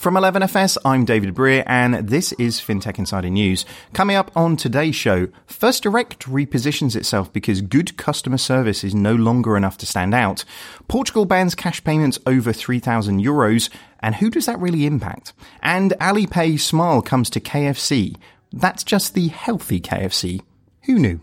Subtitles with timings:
[0.00, 3.66] From 11FS, I'm David Breer, and this is FinTech Insider News.
[3.92, 9.14] Coming up on today's show, First Direct repositions itself because good customer service is no
[9.14, 10.42] longer enough to stand out.
[10.88, 13.68] Portugal bans cash payments over 3,000 euros,
[14.00, 15.34] and who does that really impact?
[15.62, 18.16] And Alipay Smile comes to KFC.
[18.54, 20.40] That's just the healthy KFC.
[20.84, 21.20] Who knew?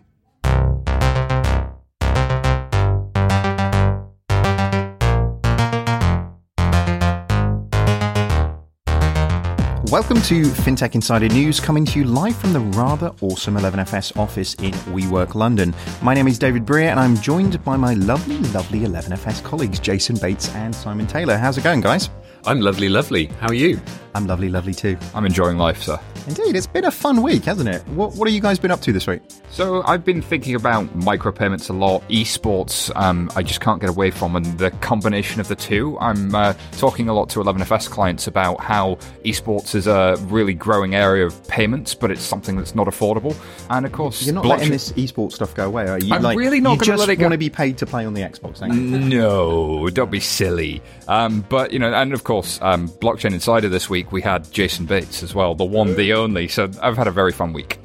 [9.91, 14.53] Welcome to FinTech Insider News, coming to you live from the rather awesome 11FS office
[14.55, 15.73] in WeWork London.
[16.01, 20.17] My name is David Breer, and I'm joined by my lovely, lovely 11FS colleagues, Jason
[20.17, 21.37] Bates and Simon Taylor.
[21.37, 22.09] How's it going, guys?
[22.45, 23.27] I'm lovely, lovely.
[23.39, 23.79] How are you?
[24.17, 24.97] I'm lovely, lovely too.
[25.13, 25.99] I'm enjoying life, sir.
[26.27, 27.87] Indeed, it's been a fun week, hasn't it?
[27.89, 29.21] What, what have you guys been up to this week?
[29.51, 32.91] So I've been thinking about micropayments a lot, esports.
[32.95, 35.99] Um, I just can't get away from, and the combination of the two.
[35.99, 40.95] I'm uh, talking a lot to 11FS clients about how esports is a really growing
[40.95, 43.35] area of payments, but it's something that's not affordable.
[43.69, 46.11] And of course, You're not blockchain- letting this esports stuff go away, are you?
[46.13, 47.25] I'm really not gonna just let it go.
[47.25, 48.67] want to be paid to play on the Xbox?
[48.67, 50.81] No, don't be silly.
[51.07, 54.85] Um, but you know, and of course, um, blockchain insider this week we had Jason
[54.85, 56.47] Bates as well, the one, the only.
[56.47, 57.79] So I've had a very fun week.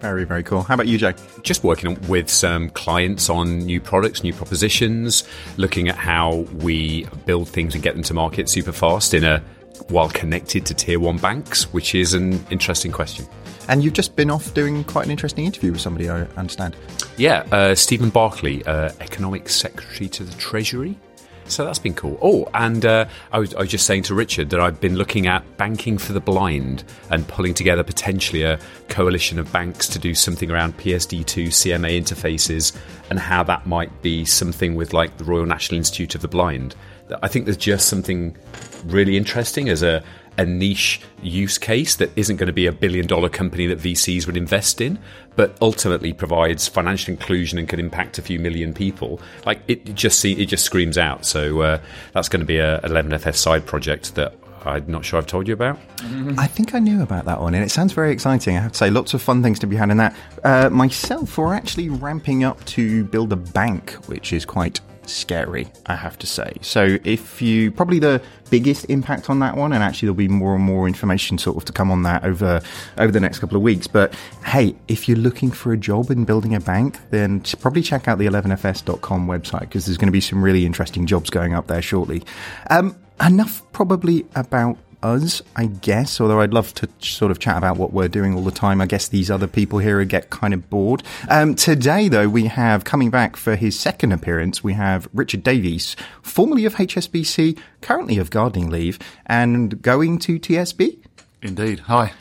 [0.00, 0.62] Very, very cool.
[0.62, 1.14] How about you, Jay?
[1.42, 5.24] Just working with some clients on new products, new propositions,
[5.56, 9.42] looking at how we build things and get them to market super fast in a
[9.88, 13.26] while connected to tier one banks, which is an interesting question.
[13.68, 16.76] And you've just been off doing quite an interesting interview with somebody, I understand.
[17.16, 20.96] Yeah, uh, Stephen Barclay, uh, Economic Secretary to the Treasury.
[21.48, 22.18] So that's been cool.
[22.20, 25.26] Oh, and uh, I, was, I was just saying to Richard that I've been looking
[25.26, 30.14] at banking for the blind and pulling together potentially a coalition of banks to do
[30.14, 32.76] something around PSD2 CMA interfaces
[33.10, 36.74] and how that might be something with like the Royal National Institute of the Blind.
[37.22, 38.36] I think there's just something
[38.84, 40.02] really interesting as a
[40.38, 44.26] a niche use case that isn't going to be a billion dollar company that VCs
[44.26, 44.98] would invest in,
[45.34, 49.20] but ultimately provides financial inclusion and can impact a few million people.
[49.44, 51.24] Like it just see, it just screams out.
[51.24, 51.78] So uh,
[52.12, 54.34] that's going to be a 11FS side project that
[54.66, 55.78] I'm not sure I've told you about.
[56.38, 58.56] I think I knew about that one, and it sounds very exciting.
[58.56, 60.16] I have to say, lots of fun things to be had in that.
[60.42, 65.96] Uh, myself, we're actually ramping up to build a bank, which is quite scary, I
[65.96, 66.54] have to say.
[66.60, 70.54] So, if you probably the biggest impact on that one, and actually there'll be more
[70.54, 72.60] and more information sort of to come on that over
[72.98, 73.86] over the next couple of weeks.
[73.86, 74.14] But
[74.44, 78.18] hey, if you're looking for a job in building a bank, then probably check out
[78.18, 81.82] the 11fs.com website because there's going to be some really interesting jobs going up there
[81.82, 82.22] shortly.
[82.70, 84.76] Um, enough probably about
[85.14, 88.42] us, I guess, although I'd love to sort of chat about what we're doing all
[88.42, 88.80] the time.
[88.80, 91.02] I guess these other people here would get kind of bored.
[91.28, 95.96] Um, today, though, we have coming back for his second appearance, we have Richard Davies,
[96.22, 100.98] formerly of HSBC, currently of gardening leave, and going to TSB.
[101.42, 101.80] Indeed.
[101.80, 102.12] Hi.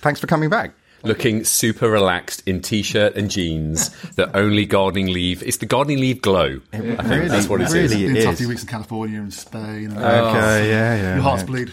[0.00, 0.74] Thanks for coming back.
[1.04, 3.88] Looking super relaxed in t-shirt and jeans.
[4.16, 5.42] the only gardening leave.
[5.42, 6.60] It's the gardening leave glow.
[6.72, 7.74] I think really- that's what it is.
[7.74, 8.38] really- Been It a tough is.
[8.40, 9.90] few weeks in California and Spain.
[9.92, 11.14] And Okay, yeah, yeah.
[11.14, 11.46] Your hearts yeah.
[11.46, 11.72] bleed.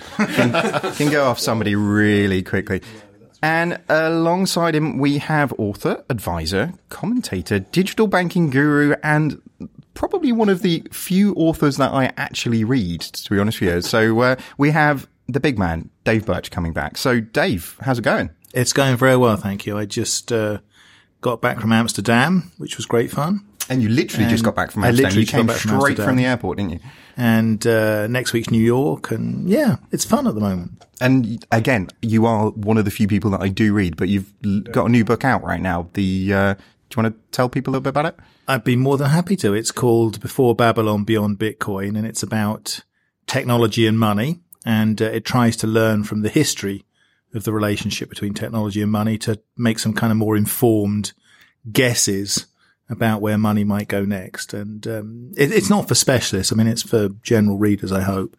[0.95, 2.81] can go off somebody really quickly.
[3.41, 9.41] And alongside him, we have author, advisor, commentator, digital banking guru, and
[9.93, 13.81] probably one of the few authors that I actually read, to be honest with you.
[13.81, 16.97] So uh, we have the big man, Dave Birch, coming back.
[16.97, 18.29] So, Dave, how's it going?
[18.53, 19.77] It's going very well, thank you.
[19.77, 20.59] I just uh,
[21.21, 23.45] got back from Amsterdam, which was great fun.
[23.69, 25.05] And you literally just got back from Amsterdam.
[25.05, 26.05] I literally You came back from straight Amsterdam.
[26.07, 26.79] from the airport, didn't you?
[27.15, 30.83] And uh, next week's New York, and yeah, it's fun at the moment.
[30.99, 34.33] And again, you are one of the few people that I do read, but you've
[34.71, 35.89] got a new book out right now.
[35.93, 36.61] The uh, do
[36.97, 38.15] you want to tell people a little bit about it?
[38.47, 39.53] I'd be more than happy to.
[39.53, 42.83] It's called Before Babylon Beyond Bitcoin, and it's about
[43.27, 44.39] technology and money.
[44.65, 46.83] And uh, it tries to learn from the history
[47.33, 51.13] of the relationship between technology and money to make some kind of more informed
[51.71, 52.47] guesses
[52.89, 54.53] about where money might go next.
[54.53, 56.51] And um, it, it's not for specialists.
[56.51, 58.35] I mean, it's for general readers, I hope.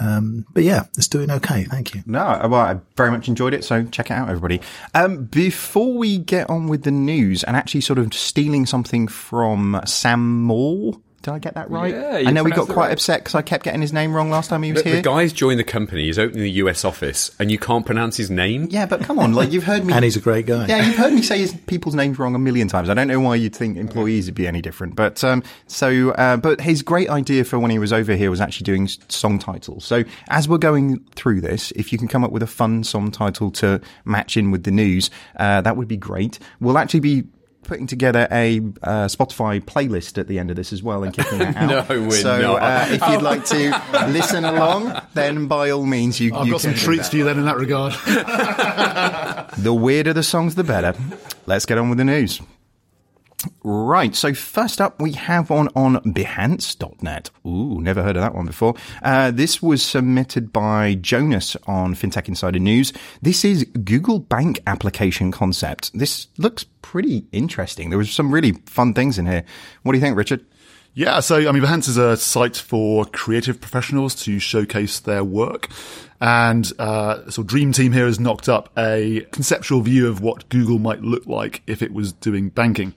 [0.00, 1.64] Um, but yeah, it's doing okay.
[1.64, 2.02] Thank you.
[2.04, 2.18] No,
[2.50, 4.60] well, I very much enjoyed it, so check it out, everybody.
[4.92, 9.80] Um, before we get on with the news and actually sort of stealing something from
[9.86, 11.92] Sam Maule, did I get that right?
[11.92, 12.92] Yeah, you I know we got quite right.
[12.92, 14.96] upset because I kept getting his name wrong last time he was The, here.
[14.98, 16.04] the guy's joined the company.
[16.04, 18.68] He's opening the US office, and you can't pronounce his name.
[18.70, 19.92] yeah, but come on, like you've heard me.
[19.94, 20.66] And he's a great guy.
[20.66, 22.88] yeah, you've heard me say his people's names wrong a million times.
[22.88, 24.94] I don't know why you'd think employees would be any different.
[24.96, 28.40] But um, so, uh, but his great idea for when he was over here was
[28.40, 29.84] actually doing song titles.
[29.84, 33.10] So as we're going through this, if you can come up with a fun song
[33.10, 36.38] title to match in with the news, uh, that would be great.
[36.60, 37.24] We'll actually be
[37.64, 41.40] putting together a uh, Spotify playlist at the end of this as well and kicking
[41.40, 41.88] it out.
[41.88, 42.62] No, we're so not.
[42.62, 46.34] Uh, if you'd like to listen along, then by all means, you.
[46.34, 47.10] I've you got some can do treats that.
[47.10, 47.94] for you then in that regard.
[49.58, 50.94] The weirder the songs, the better.
[51.46, 52.40] Let's get on with the news.
[53.62, 57.30] Right, so first up we have one on Behance.net.
[57.46, 58.74] Ooh, never heard of that one before.
[59.02, 62.92] Uh, this was submitted by Jonas on FinTech Insider News.
[63.22, 65.90] This is Google Bank application concept.
[65.98, 67.90] This looks pretty interesting.
[67.90, 69.44] There was some really fun things in here.
[69.82, 70.44] What do you think, Richard?
[70.96, 75.68] Yeah, so I mean, Behance is a site for creative professionals to showcase their work,
[76.20, 80.78] and uh, so Dream Team here has knocked up a conceptual view of what Google
[80.78, 82.94] might look like if it was doing banking.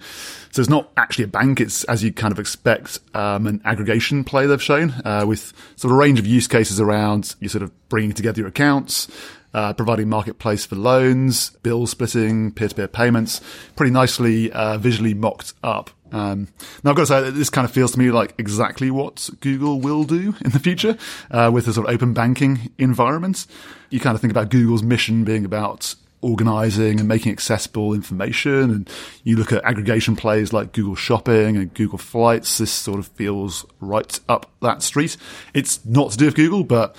[0.51, 4.23] So it's not actually a bank; it's as you kind of expect, um, an aggregation
[4.23, 7.63] play they've shown uh, with sort of a range of use cases around you sort
[7.63, 9.07] of bringing together your accounts.
[9.53, 13.41] Uh, providing marketplace for loans, bill splitting, peer-to-peer payments,
[13.75, 15.89] pretty nicely uh, visually mocked up.
[16.11, 16.47] Um,
[16.83, 19.29] now I've got to say that this kind of feels to me like exactly what
[19.41, 20.97] Google will do in the future
[21.31, 23.45] uh, with a sort of open banking environment.
[23.89, 28.89] You kind of think about Google's mission being about organizing and making accessible information, and
[29.23, 32.57] you look at aggregation plays like Google Shopping and Google Flights.
[32.57, 35.17] This sort of feels right up that street.
[35.53, 36.95] It's not to do with Google, but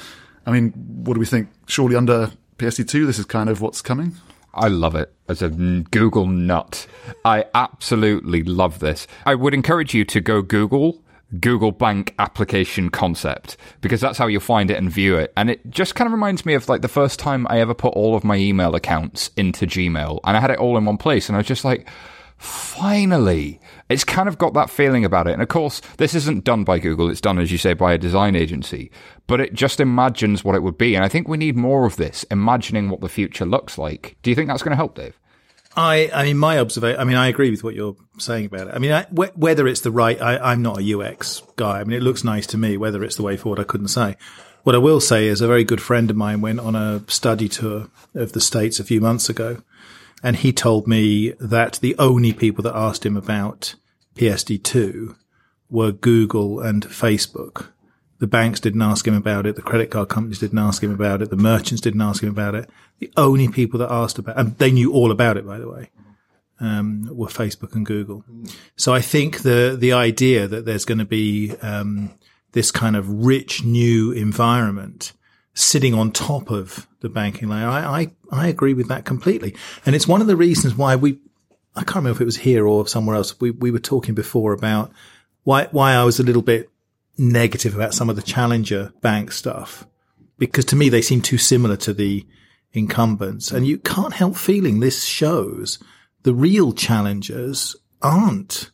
[0.47, 0.71] I mean,
[1.05, 1.49] what do we think?
[1.67, 4.17] Surely under PSD2, this is kind of what's coming.
[4.59, 6.87] I love it as a Google nut.
[7.25, 9.07] I absolutely love this.
[9.25, 11.03] I would encourage you to go Google
[11.41, 15.33] Google Bank application concept because that's how you'll find it and view it.
[15.37, 17.93] And it just kind of reminds me of like the first time I ever put
[17.95, 21.29] all of my email accounts into Gmail and I had it all in one place
[21.29, 21.87] and I was just like,
[22.39, 23.61] finally.
[23.89, 25.33] It's kind of got that feeling about it.
[25.33, 27.11] And of course, this isn't done by Google.
[27.11, 28.91] It's done, as you say, by a design agency,
[29.27, 30.95] but it just imagines what it would be.
[30.95, 34.17] And I think we need more of this, imagining what the future looks like.
[34.23, 35.19] Do you think that's going to help, Dave?
[35.77, 38.75] I, I mean, my observation, I mean, I agree with what you're saying about it.
[38.75, 41.81] I mean, I, wh- whether it's the right, I, I'm not a UX guy.
[41.81, 42.77] I mean, it looks nice to me.
[42.77, 44.17] Whether it's the way forward, I couldn't say.
[44.65, 47.49] What I will say is a very good friend of mine went on a study
[47.49, 49.63] tour of the States a few months ago.
[50.23, 53.75] And he told me that the only people that asked him about
[54.17, 55.17] PSD2
[55.71, 57.69] were Google and Facebook.
[58.19, 59.55] The banks didn't ask him about it.
[59.55, 61.31] The credit card companies didn't ask him about it.
[61.31, 62.69] The merchants didn't ask him about it.
[62.99, 65.91] The only people that asked about, and they knew all about it, by the way,
[66.59, 68.25] um, were Facebook and Google.
[68.75, 72.19] So I think the, the idea that there's going to be, um,
[72.53, 75.13] this kind of rich new environment
[75.59, 79.55] sitting on top of the banking layer, I, I, I agree with that completely.
[79.85, 81.19] And it's one of the reasons why we,
[81.75, 83.39] I can't remember if it was here or somewhere else.
[83.41, 84.93] We, we were talking before about
[85.45, 86.71] why, why I was a little bit
[87.17, 89.87] negative about some of the challenger bank stuff
[90.39, 92.25] because to me they seem too similar to the
[92.73, 93.51] incumbents.
[93.51, 95.79] And you can't help feeling this shows
[96.23, 98.71] the real challengers aren't,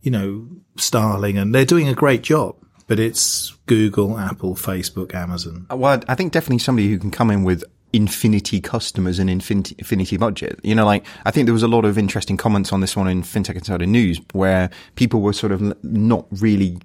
[0.00, 2.56] you know, Starling and they're doing a great job,
[2.86, 5.66] but it's Google, Apple, Facebook, Amazon.
[5.70, 9.76] Uh, well, I think definitely somebody who can come in with infinity customers and infinity,
[9.78, 10.58] infinity budget.
[10.62, 13.08] You know, like I think there was a lot of interesting comments on this one
[13.08, 16.78] in FinTech Insider News where people were sort of not really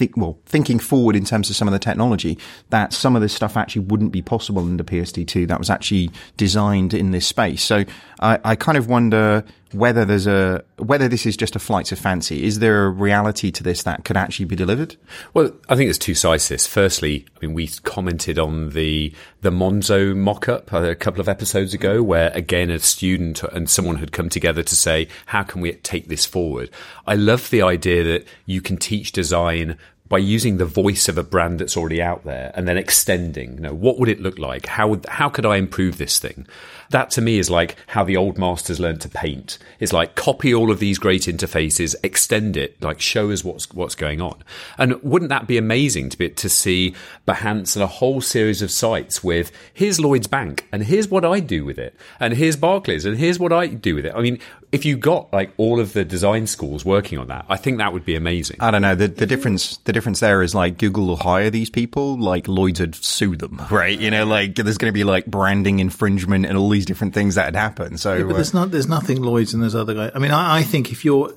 [0.00, 2.38] think, well, thinking forward in terms of some of the technology
[2.68, 6.94] that some of this stuff actually wouldn't be possible under PSD2 that was actually designed
[6.94, 7.62] in this space.
[7.62, 7.84] So
[8.20, 11.98] I, I kind of wonder whether there's a, whether this is just a flight of
[11.98, 12.44] fancy.
[12.44, 14.96] Is there a reality to this that could actually be delivered?
[15.34, 16.66] Well, I think there's two sides to this.
[16.66, 19.12] Firstly, I mean, we commented on the
[19.42, 24.12] the Monzo mock-up a couple of episodes ago, where again a student and someone had
[24.12, 26.70] come together to say, "How can we take this forward?"
[27.06, 29.76] I love the idea that you can teach design
[30.10, 33.54] by using the voice of a brand that's already out there and then extending.
[33.54, 34.66] You know, what would it look like?
[34.66, 36.46] How would how could I improve this thing?
[36.90, 39.58] That to me is like how the old masters learned to paint.
[39.78, 43.94] It's like copy all of these great interfaces, extend it, like show us what's what's
[43.94, 44.42] going on.
[44.76, 46.94] And wouldn't that be amazing to be to see
[47.26, 51.40] Behance and a whole series of sites with here's Lloyd's Bank and here's what I
[51.40, 54.14] do with it and here's Barclays and here's what I do with it.
[54.14, 54.38] I mean,
[54.72, 57.92] if you got like all of the design schools working on that, I think that
[57.92, 58.58] would be amazing.
[58.60, 58.94] I don't know.
[58.94, 62.80] The, the difference, the difference there is like Google will hire these people, like Lloyd's
[62.80, 63.98] would sue them, right?
[63.98, 67.34] You know, like there's going to be like branding infringement and all these different things
[67.34, 68.00] that had happened.
[68.00, 70.12] So, Yeah, but uh, there's not, there's nothing Lloyd's and there's other guys.
[70.14, 71.34] I mean, I, I think if you're,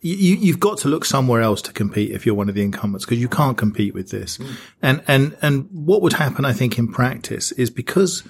[0.00, 3.04] you, you've got to look somewhere else to compete if you're one of the incumbents
[3.04, 4.38] because you can't compete with this.
[4.80, 8.22] And, and, and what would happen, I think, in practice is because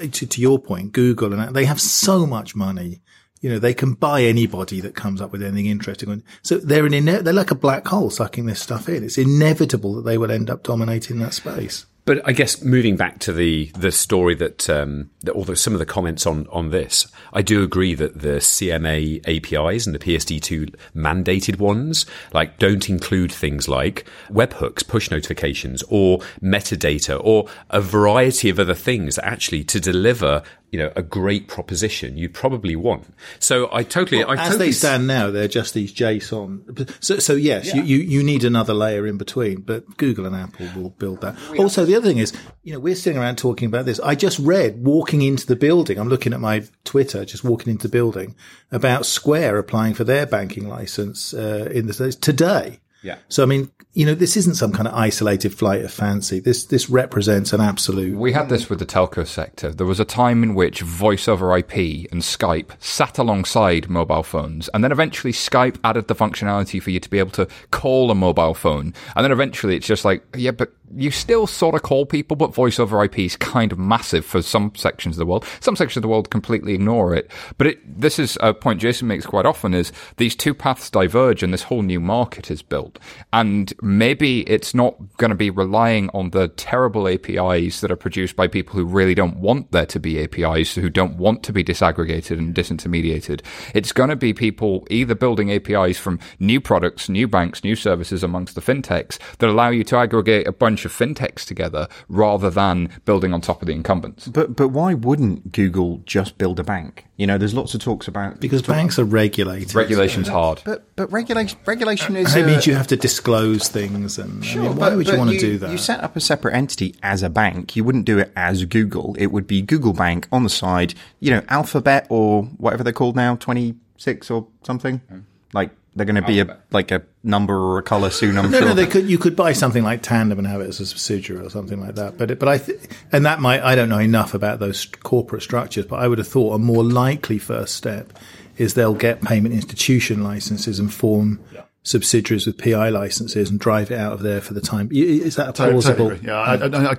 [0.00, 3.02] to, to your point, Google and they have so much money.
[3.40, 6.22] You know, they can buy anybody that comes up with anything interesting.
[6.42, 9.02] So they're an ine- they're like a black hole sucking this stuff in.
[9.02, 11.86] It's inevitable that they will end up dominating that space.
[12.04, 15.78] But I guess moving back to the the story that, um, that although some of
[15.78, 20.74] the comments on on this, I do agree that the CMA APIs and the PSD2
[20.96, 28.48] mandated ones like don't include things like webhooks, push notifications, or metadata, or a variety
[28.48, 33.06] of other things actually to deliver you know a great proposition you'd probably want.
[33.38, 36.90] So I totally, I As totally they stand now, they're just these JSON.
[37.04, 40.66] So, so yes, you, you, you need another layer in between, but Google and Apple
[40.74, 41.36] will build that.
[41.58, 44.00] Also, the other thing is, you know, we're sitting around talking about this.
[44.00, 45.98] I just read walking into the building.
[45.98, 48.34] I'm looking at my Twitter, just walking into the building
[48.70, 52.80] about Square applying for their banking license, uh, in the States today.
[53.02, 53.18] Yeah.
[53.28, 56.40] So, I mean, you know, this isn't some kind of isolated flight of fancy.
[56.40, 58.16] This, this represents an absolute.
[58.16, 59.72] We had this with the telco sector.
[59.72, 64.68] There was a time in which voice over IP and Skype sat alongside mobile phones,
[64.72, 68.14] and then eventually Skype added the functionality for you to be able to call a
[68.14, 68.94] mobile phone.
[69.16, 72.54] And then eventually it's just like, yeah, but you still sort of call people, but
[72.54, 75.44] voice over IP is kind of massive for some sections of the world.
[75.60, 77.30] Some sections of the world completely ignore it.
[77.58, 81.42] But it, this is a point Jason makes quite often is these two paths diverge
[81.42, 82.98] and this whole new market is built.
[83.32, 88.36] And maybe it's not going to be relying on the terrible APIs that are produced
[88.36, 91.64] by people who really don't want there to be APIs, who don't want to be
[91.64, 93.42] disaggregated and disintermediated.
[93.74, 98.22] It's going to be people either building APIs from new products, new banks, new services
[98.22, 102.90] amongst the fintechs that allow you to aggregate a bunch of fintechs together rather than
[103.04, 104.28] building on top of the incumbents.
[104.28, 107.06] But but why wouldn't Google just build a bank?
[107.16, 109.74] You know, there's lots of talks about Because banks are regulated.
[109.74, 110.62] Regulation's hard.
[110.64, 114.64] But but regulation regulation is It means you have to disclose things, and I mean,
[114.76, 115.70] why but- would you want to do that?
[115.70, 117.76] You set up a separate entity as a bank.
[117.76, 119.14] You wouldn't do it as Google.
[119.18, 120.94] It would be Google Bank on the side.
[121.20, 125.00] You know, Alphabet or whatever they're called now, twenty six or something.
[125.12, 125.22] Mm.
[125.52, 128.38] Like they're going to be a like a number or a color soon.
[128.38, 128.68] I'm no, sure.
[128.68, 129.08] no, they could.
[129.08, 131.96] You could buy something like Tandem and have it as a subsidiary or something like
[131.96, 132.16] that.
[132.16, 132.80] But, it, but I, th-
[133.12, 133.62] and that might.
[133.62, 136.82] I don't know enough about those corporate structures, but I would have thought a more
[136.82, 138.12] likely first step
[138.56, 141.40] is they'll get payment institution licenses and form
[141.82, 144.88] subsidiaries with PI licenses and drive it out of there for the time.
[144.92, 146.10] Is that a Totally plausible?
[146.12, 146.28] agree.
[146.28, 146.96] Yeah, I, I, I,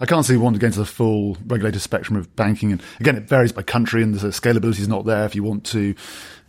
[0.00, 2.72] I can't see one to get into the full regulated spectrum of banking.
[2.72, 5.64] And again, it varies by country, and the scalability is not there if you want
[5.66, 5.94] to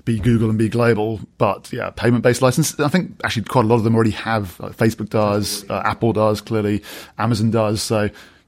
[0.05, 1.20] be Google and be global.
[1.38, 2.79] But yeah, payment based license.
[2.79, 4.60] I think actually quite a lot of them already have.
[4.60, 6.84] Like Facebook does, uh, Apple does, clearly,
[7.17, 7.81] Amazon does.
[7.81, 7.98] So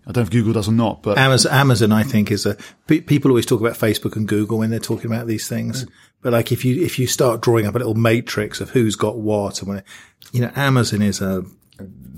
[0.06, 2.58] I don't know if Google does or not, but Amazon, Amazon, I think, is a.
[2.88, 5.86] pe- People always talk about Facebook and Google when they're talking about these things.
[6.22, 9.18] But like, if you if you start drawing up a little matrix of who's got
[9.18, 9.84] what, and when,
[10.32, 11.46] you know, Amazon is a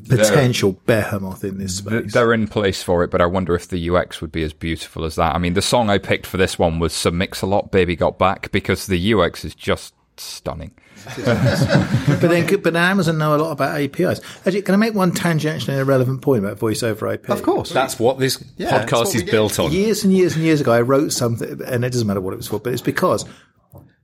[0.10, 2.14] potential behemoth in this Th- space.
[2.14, 5.04] They're in place for it, but I wonder if the UX would be as beautiful
[5.06, 5.34] as that.
[5.36, 8.52] I mean, the song I picked for this one was Sir Mix-a-Lot, Baby Got Back,
[8.52, 10.72] because the UX is just stunning.
[11.16, 14.22] But then, but Amazon know a lot about APIs.
[14.46, 17.30] Actually, can I make one tangentially irrelevant point about voice over IP?
[17.30, 17.70] of course.
[17.72, 19.72] That's what this Yeah, podcast what is built on.
[19.72, 22.38] Years and years and years ago, I wrote something, and it doesn't matter what it
[22.38, 23.26] was for, but it's because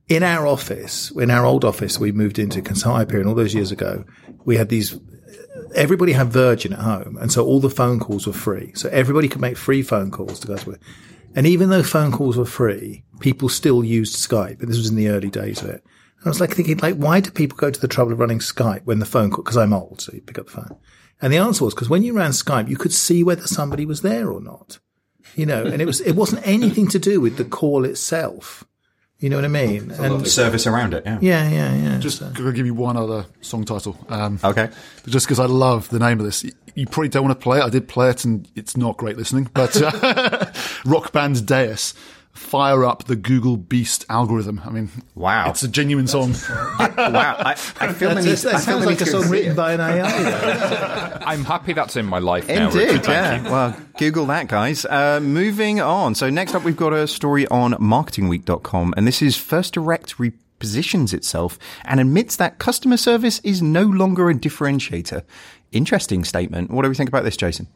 [0.08, 3.54] in our office, in our old office, we moved into Consult IP, and all those
[3.54, 4.04] years ago,
[4.44, 4.98] we had these.
[5.74, 8.72] Everybody had Virgin at home, and so all the phone calls were free.
[8.74, 10.80] So everybody could make free phone calls to guys with.
[11.34, 14.60] And even though phone calls were free, people still used Skype.
[14.60, 15.82] And this was in the early days of it.
[16.18, 18.38] And I was like thinking, like, why do people go to the trouble of running
[18.38, 19.42] Skype when the phone call?
[19.42, 20.76] Because I'm old, so you pick up the phone.
[21.20, 24.02] And the answer was because when you ran Skype, you could see whether somebody was
[24.02, 24.78] there or not.
[25.36, 28.64] You know, and it was it wasn't anything to do with the call itself.
[29.22, 29.90] You know what I mean?
[29.92, 31.04] And the service around it.
[31.06, 31.18] Yeah.
[31.22, 31.98] yeah, yeah, yeah.
[31.98, 33.96] just So- going to give you one other song title.
[34.08, 34.68] Um, Okay.
[35.06, 36.44] just because I love the name of this.
[36.74, 37.62] You probably don't want to play it.
[37.62, 39.48] I did play it, and it's not great listening.
[39.54, 40.50] But uh,
[40.84, 41.94] Rock Band Deus,
[42.32, 44.60] fire up the Google Beast algorithm.
[44.64, 45.50] I mean, Wow.
[45.50, 46.32] it's a genuine song.
[46.78, 47.36] wow.
[47.38, 48.36] I, I feel the That's- need.
[48.50, 51.22] that I sounds like a song written by an AI.
[51.26, 52.66] I'm happy that's in my life now.
[52.68, 53.50] Indeed, Richard, thank yeah.
[53.50, 54.84] Well, Google that, guys.
[54.86, 56.14] Uh, moving on.
[56.14, 61.12] So next up, we've got a story on marketingweek.com, and this is First Direct repositions
[61.12, 65.22] itself and admits that customer service is no longer a differentiator.
[65.70, 66.70] Interesting statement.
[66.70, 67.66] What do we think about this, Jason?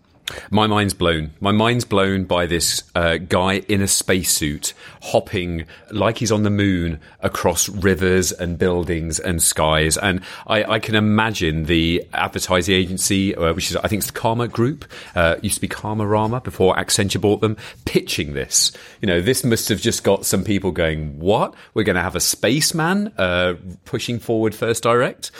[0.50, 1.30] My mind's blown.
[1.40, 6.50] My mind's blown by this uh, guy in a spacesuit hopping like he's on the
[6.50, 9.97] moon across rivers and buildings and skies.
[9.97, 14.18] And I, I can imagine the advertising agency, uh, which is, I think it's the
[14.18, 18.73] Karma Group, uh, used to be Karmarama before Accenture bought them, pitching this.
[19.00, 21.54] You know, this must have just got some people going, what?
[21.75, 23.54] We're going to have a spaceman uh,
[23.85, 25.30] pushing forward First Direct?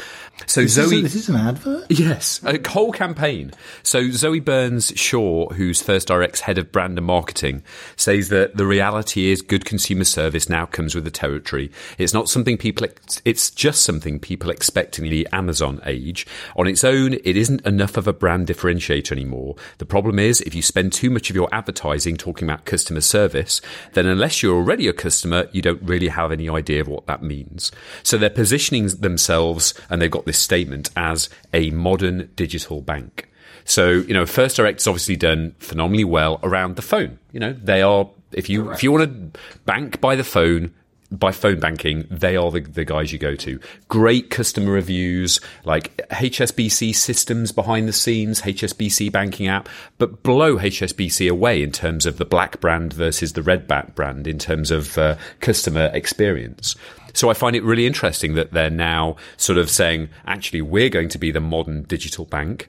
[0.47, 0.99] So This is, Zoe.
[0.99, 1.87] a, this is an advert.
[1.89, 3.53] Yes, a whole campaign.
[3.83, 7.63] So Zoe Burns Jens Shaw, who's First Direct's head of brand and marketing,
[7.97, 11.71] says that the reality is good consumer service now comes with the territory.
[11.97, 16.27] It's not something people, ex- it's just something people expect in the Amazon age.
[16.57, 19.57] On its own, it isn't enough of a brand differentiator anymore.
[19.79, 23.63] The problem is if you spend too much of your advertising talking about customer service,
[23.95, 27.23] then unless you're already a customer, you don't really have any idea of what that
[27.23, 27.73] means.
[28.03, 33.31] So they're positioning themselves and they've got this statement as a modern digital bank.
[33.67, 37.19] So, you know, First Direct has obviously done phenomenally well around the phone.
[37.33, 39.05] You know, they are, if you, if you want
[39.35, 40.73] to bank by the phone,
[41.11, 43.59] by phone banking, they are the, the guys you go to.
[43.89, 49.69] Great customer reviews, like HSBC systems behind the scenes, HSBC banking app,
[49.99, 54.39] but blow HSBC away in terms of the black brand versus the red brand in
[54.39, 56.77] terms of uh, customer experience.
[57.15, 61.09] So I find it really interesting that they're now sort of saying, actually, we're going
[61.09, 62.69] to be the modern digital bank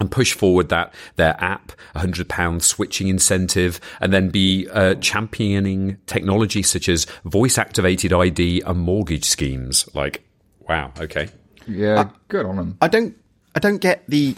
[0.00, 4.94] and push forward that their app, a hundred pound switching incentive, and then be uh,
[4.96, 9.88] championing technology such as voice activated ID and mortgage schemes.
[9.94, 10.24] Like,
[10.68, 11.28] wow, okay,
[11.66, 12.78] Yeah, good on them.
[12.80, 13.16] I don't
[13.54, 14.36] I don't get the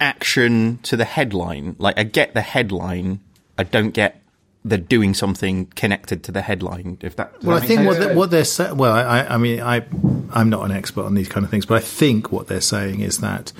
[0.00, 1.76] action to the headline.
[1.78, 3.20] Like I get the headline,
[3.58, 4.20] I don't get
[4.66, 6.98] the doing something connected to the headline.
[7.00, 8.76] If that Well, I that make think what they, what they're saying.
[8.76, 9.84] Well, I, I mean, I
[10.32, 13.00] I'm not an expert on these kind of things, but I think what they're saying
[13.00, 13.52] is that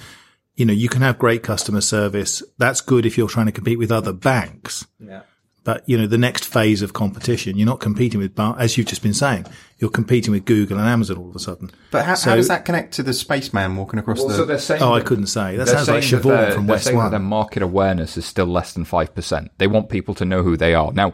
[0.57, 2.43] you know you can have great customer service.
[2.59, 4.87] That's good if you're trying to compete with other banks.
[4.99, 5.23] Yeah.
[5.65, 8.87] But you know, the next phase of competition, you're not competing with, bar- as you've
[8.87, 9.47] just been saying,
[9.79, 11.71] you're competing with Google and Amazon all of a sudden.
[11.91, 14.35] But how, So- how does that connect to the spaceman walking across Well, the?
[14.35, 15.57] so they're saying Oh, I couldn't say.
[15.57, 17.11] That they're sounds like saying that Siobhan from West saying One.
[17.11, 19.49] their market awareness is still less than 5%.
[19.59, 20.93] They want people to know who they are.
[20.93, 21.13] Now,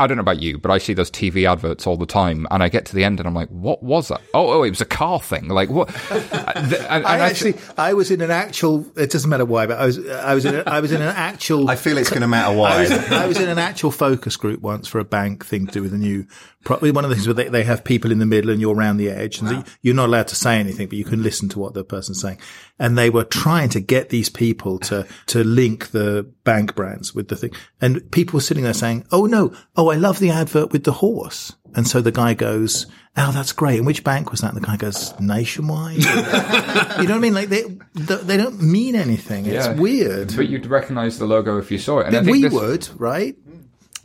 [0.00, 2.62] I don't know about you, but I see those TV adverts all the time, and
[2.62, 4.20] I get to the end and I'm like, what was that?
[4.34, 5.48] Oh, oh it was a car thing.
[5.48, 5.88] Like, what?
[6.10, 8.84] and, and I I actually, I was in an actual.
[8.96, 11.08] It doesn't matter why, but I was, I was in, a, I was in an
[11.14, 11.70] actual.
[11.72, 12.80] I feel it's going to matter I why.
[12.80, 15.82] was, I was in an actual focus group once for a bank thing to do
[15.82, 16.26] with a new,
[16.64, 18.74] pro- one of the things where they, they have people in the middle and you're
[18.74, 21.48] around the edge and so you're not allowed to say anything, but you can listen
[21.50, 22.38] to what the person's saying.
[22.78, 27.28] And they were trying to get these people to, to link the bank brands with
[27.28, 27.52] the thing.
[27.80, 29.54] And people were sitting there saying, Oh no.
[29.76, 31.52] Oh, I love the advert with the horse.
[31.74, 33.76] And so the guy goes, Oh, that's great.
[33.76, 34.54] And which bank was that?
[34.54, 35.98] And the guy goes, Nationwide.
[35.98, 37.34] you know what I mean?
[37.34, 37.62] Like they,
[37.94, 39.46] they don't mean anything.
[39.46, 39.74] It's Yeah.
[39.74, 40.34] weird.
[40.36, 42.06] but you'd recognize the logo if you saw it.
[42.08, 43.36] And I think we this- would, right?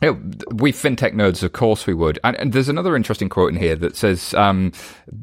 [0.00, 0.10] Yeah,
[0.54, 2.20] we fintech nerds, of course we would.
[2.22, 4.72] And, and there's another interesting quote in here that says um,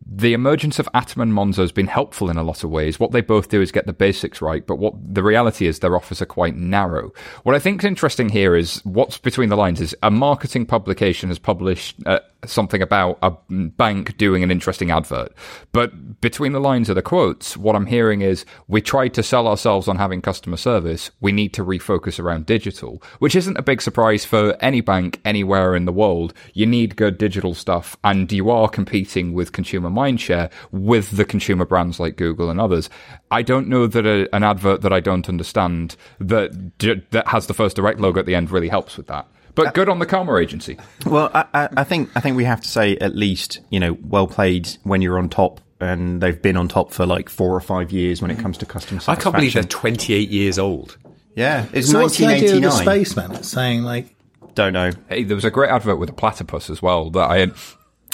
[0.05, 2.99] the emergence of Atom and Monzo has been helpful in a lot of ways.
[2.99, 5.95] What they both do is get the basics right, but what the reality is their
[5.95, 7.13] offers are quite narrow.
[7.43, 11.29] What I think is interesting here is what's between the lines is a marketing publication
[11.29, 15.33] has published uh, something about a bank doing an interesting advert,
[15.71, 19.47] but between the lines of the quotes, what I'm hearing is we tried to sell
[19.47, 21.11] ourselves on having customer service.
[21.21, 25.75] We need to refocus around digital, which isn't a big surprise for any bank anywhere
[25.75, 26.33] in the world.
[26.53, 31.65] You need good digital stuff and you are competing with consumer mindshare with the consumer
[31.65, 32.89] brands like Google and others.
[33.31, 36.79] I don't know that a, an advert that I don't understand that,
[37.11, 39.27] that has the first direct logo at the end really helps with that.
[39.55, 40.77] But uh, good on the Karma agency.
[41.05, 43.97] Well, I, I, I think I think we have to say at least you know
[44.03, 47.61] well played when you're on top, and they've been on top for like four or
[47.61, 50.97] five years when it comes to customer I can't believe they're 28 years old.
[51.35, 53.05] Yeah, it's So what's the idea of the 1989.
[53.05, 53.31] spaceman?
[53.39, 54.15] It's saying like,
[54.55, 54.91] Don't know.
[55.09, 57.53] Hey, there was a great advert with a platypus as well that I had.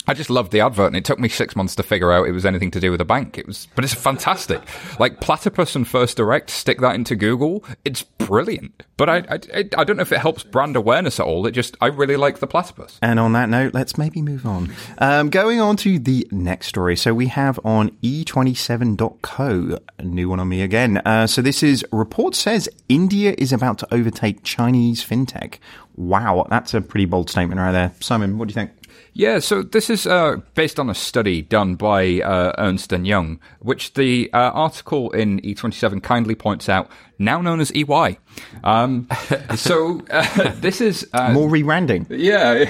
[0.07, 2.31] I just loved the advert, and it took me six months to figure out it
[2.31, 3.37] was anything to do with a bank.
[3.37, 4.61] It was, but it's fantastic.
[4.99, 7.63] Like platypus and First Direct, stick that into Google.
[7.85, 8.83] It's brilliant.
[8.97, 11.45] But I, I, I don't know if it helps brand awareness at all.
[11.47, 12.99] It just, I really like the platypus.
[13.01, 14.71] And on that note, let's maybe move on.
[14.99, 16.95] Um, going on to the next story.
[16.95, 20.97] So we have on e27.co, a new one on me again.
[20.97, 25.55] Uh, so this is report says India is about to overtake Chinese fintech.
[25.95, 27.91] Wow, that's a pretty bold statement right there.
[27.99, 28.71] Simon, what do you think?
[29.13, 33.39] Yeah, so this is uh, based on a study done by uh, Ernst and Young,
[33.59, 38.17] which the uh, article in E27 kindly points out, now known as EY.
[38.63, 39.07] Um,
[39.55, 42.07] so uh, this is uh, More rebranding.
[42.09, 42.69] Yeah.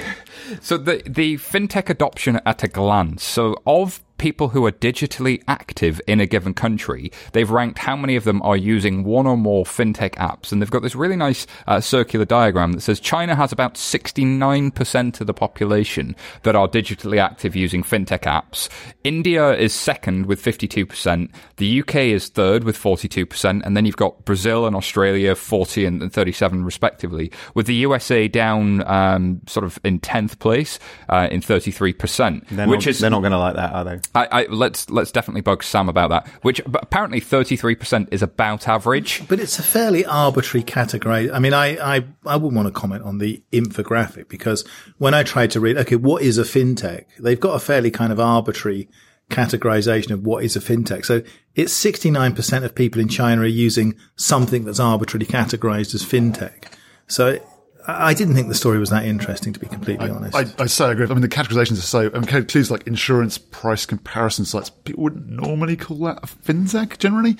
[0.60, 3.22] So the the fintech adoption at a glance.
[3.22, 8.14] So of people who are digitally active in a given country, they've ranked how many
[8.14, 11.44] of them are using one or more fintech apps, and they've got this really nice
[11.66, 17.18] uh, circular diagram that says China has about 69% of the population that are digitally
[17.18, 18.68] active using fintech apps.
[19.02, 21.28] India is second with 52%.
[21.56, 26.02] The UK is third with 42%, and then you've got Brazil and Australia 40 and
[26.02, 31.40] and 37 respectively, with the USA down um, sort of in 10th place uh, in
[31.40, 34.00] 33%, They're which not, is they're not going to like that, are they?
[34.14, 36.28] I, I, let's let's definitely bug Sam about that.
[36.42, 39.26] Which apparently thirty three percent is about average.
[39.28, 41.30] But it's a fairly arbitrary category.
[41.30, 44.66] I mean, I, I I wouldn't want to comment on the infographic because
[44.98, 47.06] when I tried to read, okay, what is a fintech?
[47.18, 48.88] They've got a fairly kind of arbitrary
[49.30, 51.06] categorization of what is a fintech.
[51.06, 51.22] So
[51.54, 56.04] it's sixty nine percent of people in China are using something that's arbitrarily categorized as
[56.04, 56.64] fintech.
[57.06, 57.38] So
[57.86, 60.36] I didn't think the story was that interesting, to be completely honest.
[60.36, 61.06] I, I so agree.
[61.06, 64.70] I mean, the categorizations are so, I mean, includes like insurance price comparison sites.
[64.70, 67.36] People wouldn't normally call that a fintech generally.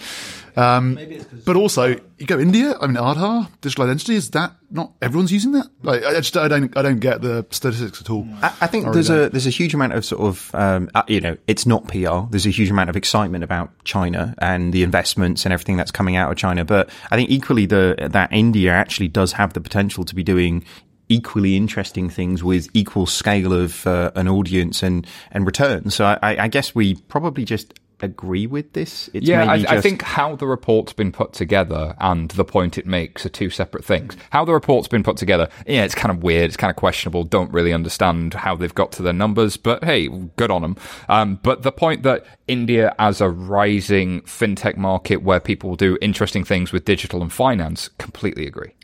[0.57, 0.99] Um,
[1.45, 5.53] but also, you go India, I mean, Aadhaar, digital identity, is that not everyone's using
[5.53, 5.67] that?
[5.83, 8.27] Like, I just, I don't, I don't get the statistics at all.
[8.43, 11.21] I, I think there's a, there's a huge amount of sort of, um, uh, you
[11.21, 12.29] know, it's not PR.
[12.31, 16.17] There's a huge amount of excitement about China and the investments and everything that's coming
[16.17, 16.65] out of China.
[16.65, 20.65] But I think equally the, that India actually does have the potential to be doing
[21.09, 25.91] equally interesting things with equal scale of uh, an audience and and return.
[25.91, 29.09] So I, I guess we probably just agree with this.
[29.15, 29.73] It's yeah, I, just...
[29.73, 33.49] I, think how the report's been put together and the point it makes are two
[33.49, 34.17] separate things.
[34.31, 36.47] How the report's been put together, yeah, it's kind of weird.
[36.47, 37.25] It's kind of questionable.
[37.25, 40.77] Don't really understand how they've got to their numbers, but hey, good on them.
[41.09, 46.45] Um, but the point that India as a rising fintech market where people do interesting
[46.45, 48.75] things with digital and finance, completely agree.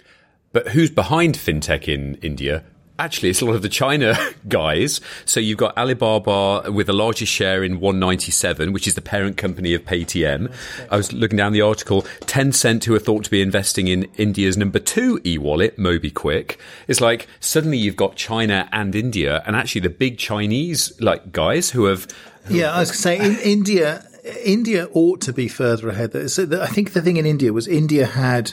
[0.52, 2.64] But who's behind fintech in India?
[3.00, 4.16] Actually, it's a lot of the China
[4.48, 5.00] guys.
[5.24, 9.72] So you've got Alibaba with the largest share in One97, which is the parent company
[9.74, 10.52] of Paytm.
[10.90, 12.02] I was looking down the article.
[12.22, 16.56] Tencent, who are thought to be investing in India's number two e-wallet, MobiKwik.
[16.88, 21.70] It's like suddenly you've got China and India, and actually the big Chinese like guys
[21.70, 22.08] who have.
[22.44, 24.04] Who yeah, I was saying in India.
[24.44, 26.14] India ought to be further ahead.
[26.14, 28.52] I think the thing in India was India had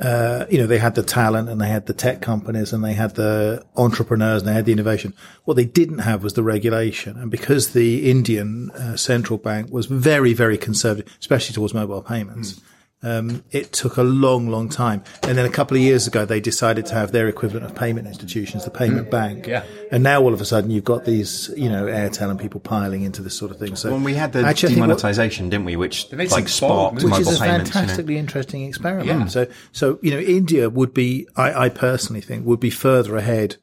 [0.00, 2.92] uh, you know, they had the talent and they had the tech companies and they
[2.92, 5.12] had the entrepreneurs and they had the innovation.
[5.44, 7.18] What they didn't have was the regulation.
[7.18, 12.52] And because the Indian uh, central bank was very, very conservative, especially towards mobile payments,
[12.52, 12.62] mm.
[13.00, 15.04] Um, it took a long, long time.
[15.22, 18.08] And then a couple of years ago, they decided to have their equivalent of payment
[18.08, 19.10] institutions, the payment mm.
[19.10, 19.46] bank.
[19.46, 19.62] Yeah.
[19.92, 23.02] And now all of a sudden you've got these, you know, Airtel and people piling
[23.02, 23.76] into this sort of thing.
[23.76, 25.76] So when we had the demonetization, what, didn't we?
[25.76, 27.18] Which like sparked mobile payments.
[27.18, 28.22] which is a payments, fantastically you know?
[28.22, 29.06] interesting experiment.
[29.06, 29.26] Yeah.
[29.26, 33.56] So, so, you know, India would be, I, I personally think would be further ahead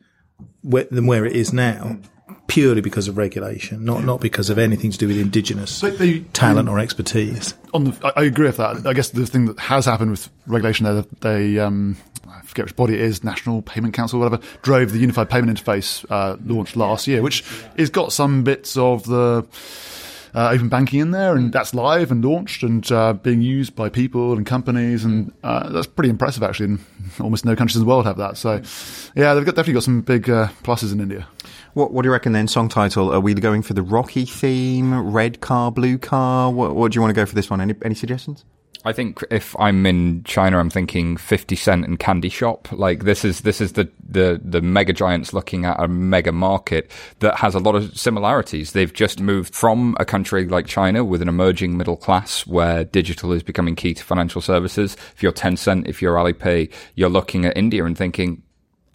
[0.63, 1.83] than where it is now.
[1.83, 2.05] Mm
[2.47, 6.69] purely because of regulation, not not because of anything to do with indigenous they, talent
[6.69, 7.53] or expertise.
[7.73, 8.85] On the, I, I, agree with that.
[8.85, 12.75] I guess the thing that has happened with regulation, there, they um, I forget which
[12.75, 17.07] body it is, National Payment Council, whatever, drove the Unified Payment Interface uh, launched last
[17.07, 17.43] year, which
[17.77, 19.45] has got some bits of the.
[20.37, 23.87] Uh, open banking in there, and that's live and launched and uh, being used by
[23.87, 26.65] people and companies, and uh, that's pretty impressive actually.
[26.65, 26.79] And
[27.21, 28.35] almost no countries in the world have that.
[28.35, 28.61] So,
[29.15, 31.25] yeah, they've got, definitely got some big uh, pluses in India.
[31.75, 32.47] What, what do you reckon then?
[32.47, 33.13] Song title?
[33.13, 35.11] Are we going for the Rocky theme?
[35.11, 36.49] Red car, blue car?
[36.49, 37.59] What, what do you want to go for this one?
[37.59, 38.45] Any, any suggestions?
[38.85, 42.71] I think if I'm in China, I'm thinking 50 Cent and Candy Shop.
[42.71, 46.89] Like this is this is the, the the mega giants looking at a mega market
[47.19, 48.71] that has a lot of similarities.
[48.71, 53.33] They've just moved from a country like China with an emerging middle class where digital
[53.33, 54.95] is becoming key to financial services.
[55.15, 58.43] If you're Tencent, if you're Alipay, you're looking at India and thinking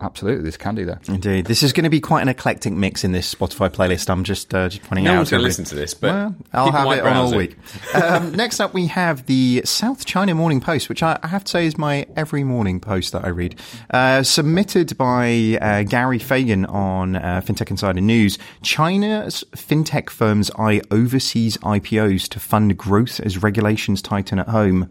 [0.02, 0.98] Absolutely, this there's candy there.
[1.08, 4.08] Indeed, this is going to be quite an eclectic mix in this Spotify playlist.
[4.08, 5.14] I'm just uh, just pointing no out.
[5.14, 7.56] No one's going to listen to this, but well, I'll have it on all week.
[7.94, 11.50] um, next up, we have the South China Morning Post, which I, I, have to
[11.50, 13.60] say is my every morning post that I read,
[13.90, 18.38] uh, submitted by uh, Gary Fagan on uh, FinTech Insider News.
[18.62, 24.88] China's fintech firms eye overseas IPOs to fund growth as regulations tighten at home.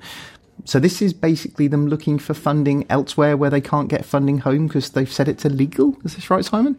[0.65, 4.67] So this is basically them looking for funding elsewhere where they can't get funding home
[4.67, 5.97] because they've said it's illegal.
[6.03, 6.77] Is this right, Simon?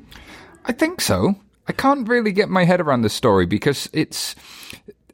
[0.64, 1.37] I think so.
[1.66, 4.35] I can't really get my head around the story because it's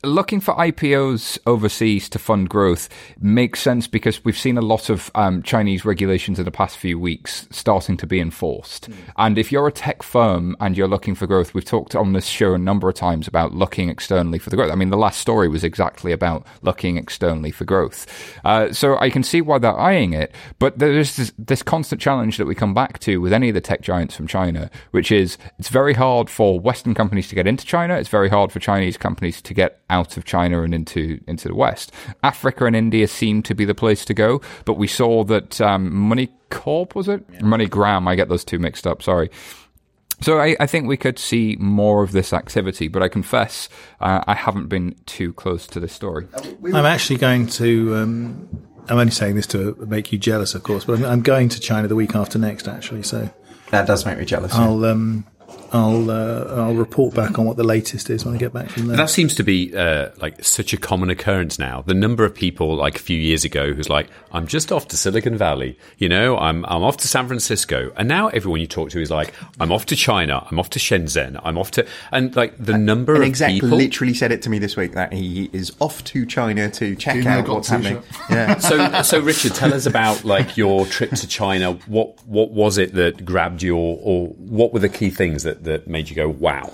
[0.05, 2.89] looking for IPOs overseas to fund growth
[3.21, 6.99] makes sense because we've seen a lot of um, Chinese regulations in the past few
[6.99, 8.91] weeks starting to be enforced.
[8.91, 8.97] Mm.
[9.17, 12.27] And if you're a tech firm and you're looking for growth, we've talked on this
[12.27, 14.73] show a number of times about looking externally for the growth.
[14.73, 18.07] I mean, the last story was exactly about looking externally for growth.
[18.45, 22.37] Uh, so I can see why they're eyeing it, but there's this, this constant challenge
[22.37, 25.39] that we come back to with any of the tech giants from China, which is
[25.59, 27.97] it's very hard for Western companies to get into China.
[27.97, 31.55] It's very hard for Chinese companies to get out of China and into into the
[31.55, 31.93] West.
[32.23, 35.95] Africa and India seem to be the place to go, but we saw that um,
[35.95, 37.41] Money Corp was it yeah.
[37.41, 38.09] MoneyGram?
[38.09, 39.03] I get those two mixed up.
[39.03, 39.31] Sorry.
[40.23, 43.69] So I, I, think we could see more of this activity, but I confess
[44.01, 46.27] uh, I haven't been too close to this story.
[46.65, 47.97] I'm actually going to.
[47.97, 48.49] Um,
[48.89, 51.61] I'm only saying this to make you jealous, of course, but I'm, I'm, going to
[51.61, 53.03] China the week after next, actually.
[53.03, 53.29] So
[53.71, 54.55] that does make me jealous.
[54.55, 54.85] I'll.
[54.87, 55.27] Um,
[55.73, 58.87] I'll uh, I'll report back on what the latest is when I get back from
[58.89, 58.97] there.
[58.97, 61.83] That seems to be uh, like such a common occurrence now.
[61.83, 64.97] The number of people like a few years ago who's like, I'm just off to
[64.97, 68.91] Silicon Valley, you know, I'm I'm off to San Francisco, and now everyone you talk
[68.91, 72.35] to is like, I'm off to China, I'm off to Shenzhen, I'm off to, and
[72.37, 73.71] like the number An of exec people.
[73.71, 77.15] literally said it to me this week that he is off to China to check
[77.17, 77.83] Gino out what's t-shirt.
[77.85, 78.03] happening.
[78.31, 78.59] Yeah.
[78.59, 81.73] so, so Richard, tell us about like your trip to China.
[81.87, 85.56] What what was it that grabbed you, or, or what were the key things that,
[85.65, 86.71] that made you go, wow?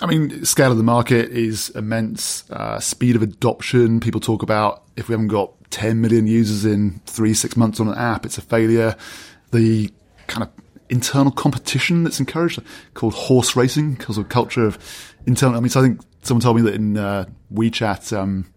[0.00, 2.48] I mean, scale of the market is immense.
[2.50, 4.00] Uh, speed of adoption.
[4.00, 7.88] People talk about if we haven't got 10 million users in three, six months on
[7.88, 8.96] an app, it's a failure.
[9.52, 9.92] The
[10.26, 10.50] kind of
[10.88, 12.60] internal competition that's encouraged,
[12.94, 14.78] called horse racing, because of culture of
[15.26, 15.56] internal.
[15.56, 18.52] I mean, so I think someone told me that in uh, WeChat, um,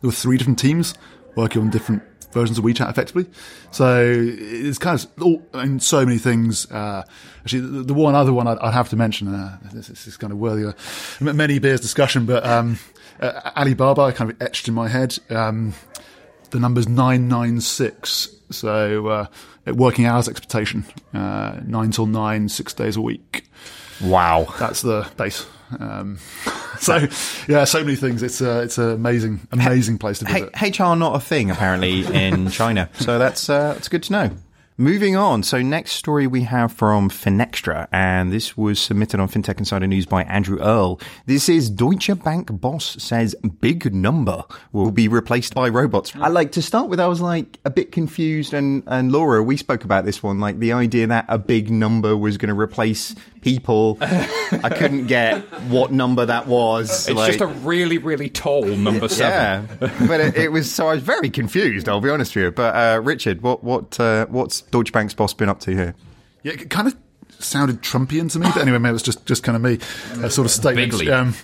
[0.00, 0.94] there were three different teams
[1.36, 2.02] working on different
[2.36, 3.26] versions of WeChat effectively.
[3.70, 6.70] So it's kind of all, I mean, so many things.
[6.70, 7.02] Uh,
[7.40, 10.16] actually, the, the one other one I'd, I'd have to mention, uh, this, this is
[10.16, 10.74] kind of worthy of
[11.20, 12.78] many beers discussion, but um,
[13.20, 15.18] uh, Alibaba kind of etched in my head.
[15.30, 15.74] Um,
[16.50, 18.28] the number's 996.
[18.50, 19.26] So uh,
[19.66, 23.48] working hours expectation, uh, 9 till 9, six days a week.
[24.00, 24.54] Wow.
[24.58, 25.46] That's the base.
[25.78, 26.18] Um,
[26.78, 27.06] so
[27.48, 28.22] yeah, so many things.
[28.22, 30.50] It's a, it's an amazing, amazing place to visit.
[30.62, 34.30] H- HR not a thing apparently in China, so that's uh, that's good to know.
[34.78, 39.56] Moving on, so next story we have from Finextra, and this was submitted on FinTech
[39.58, 41.00] Insider News by Andrew Earl.
[41.24, 46.12] This is Deutsche Bank boss says big number will be replaced by robots.
[46.16, 49.56] I like to start with, I was like a bit confused, and and Laura, we
[49.56, 53.14] spoke about this one, like the idea that a big number was going to replace
[53.46, 53.96] people.
[54.00, 57.08] I couldn't get what number that was.
[57.08, 59.68] It's like- just a really, really tall number seven.
[59.80, 61.88] yeah, but it, it was so I was very confused.
[61.88, 62.50] I'll be honest with you.
[62.50, 65.94] But uh, Richard, what what uh, what's Deutsche Bank's boss been up to here?
[66.42, 66.96] Yeah, it kind of
[67.38, 69.78] sounded Trumpian to me, but anyway, maybe it was just, just kind of me,
[70.26, 71.08] a sort of statement.
[71.08, 71.34] Um,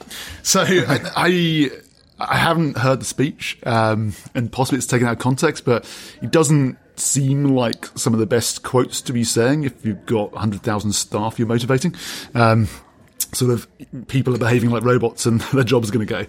[0.42, 1.70] so I, I
[2.18, 5.84] I haven't heard the speech, um, and possibly it's taken out of context, but
[6.20, 10.32] it doesn't seem like some of the best quotes to be saying if you've got
[10.32, 11.94] 100,000 staff you're motivating.
[12.34, 12.68] Um,
[13.34, 13.66] sort of
[14.08, 16.26] people are behaving like robots and their job's going to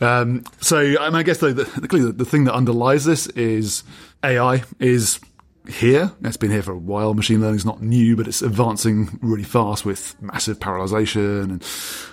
[0.00, 0.06] go.
[0.06, 3.84] Um, so I, mean, I guess though, the, the, the thing that underlies this is
[4.24, 5.20] AI is
[5.68, 6.12] here.
[6.22, 7.14] It's been here for a while.
[7.14, 11.66] Machine learning is not new, but it's advancing really fast with massive parallelization and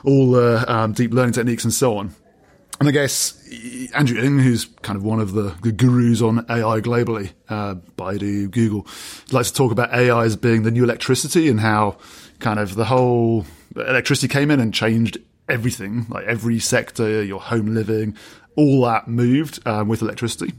[0.03, 2.13] all the um, deep learning techniques and so on.
[2.79, 3.33] And I guess
[3.95, 8.51] Andrew Ng, who's kind of one of the, the gurus on AI globally, uh, Baidu,
[8.51, 8.85] Google,
[9.31, 11.97] likes to talk about AI as being the new electricity and how
[12.39, 15.17] kind of the whole electricity came in and changed
[15.49, 18.15] everything, like every sector, your home living,
[18.55, 20.53] all that moved um, with electricity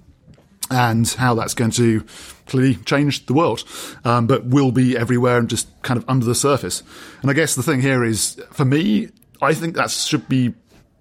[0.71, 2.05] and how that's going to
[2.47, 3.65] clearly change the world,
[4.05, 6.83] um, but will be everywhere and just kind of under the surface.
[7.23, 9.09] And I guess the thing here is, for me,
[9.41, 10.55] I think that should be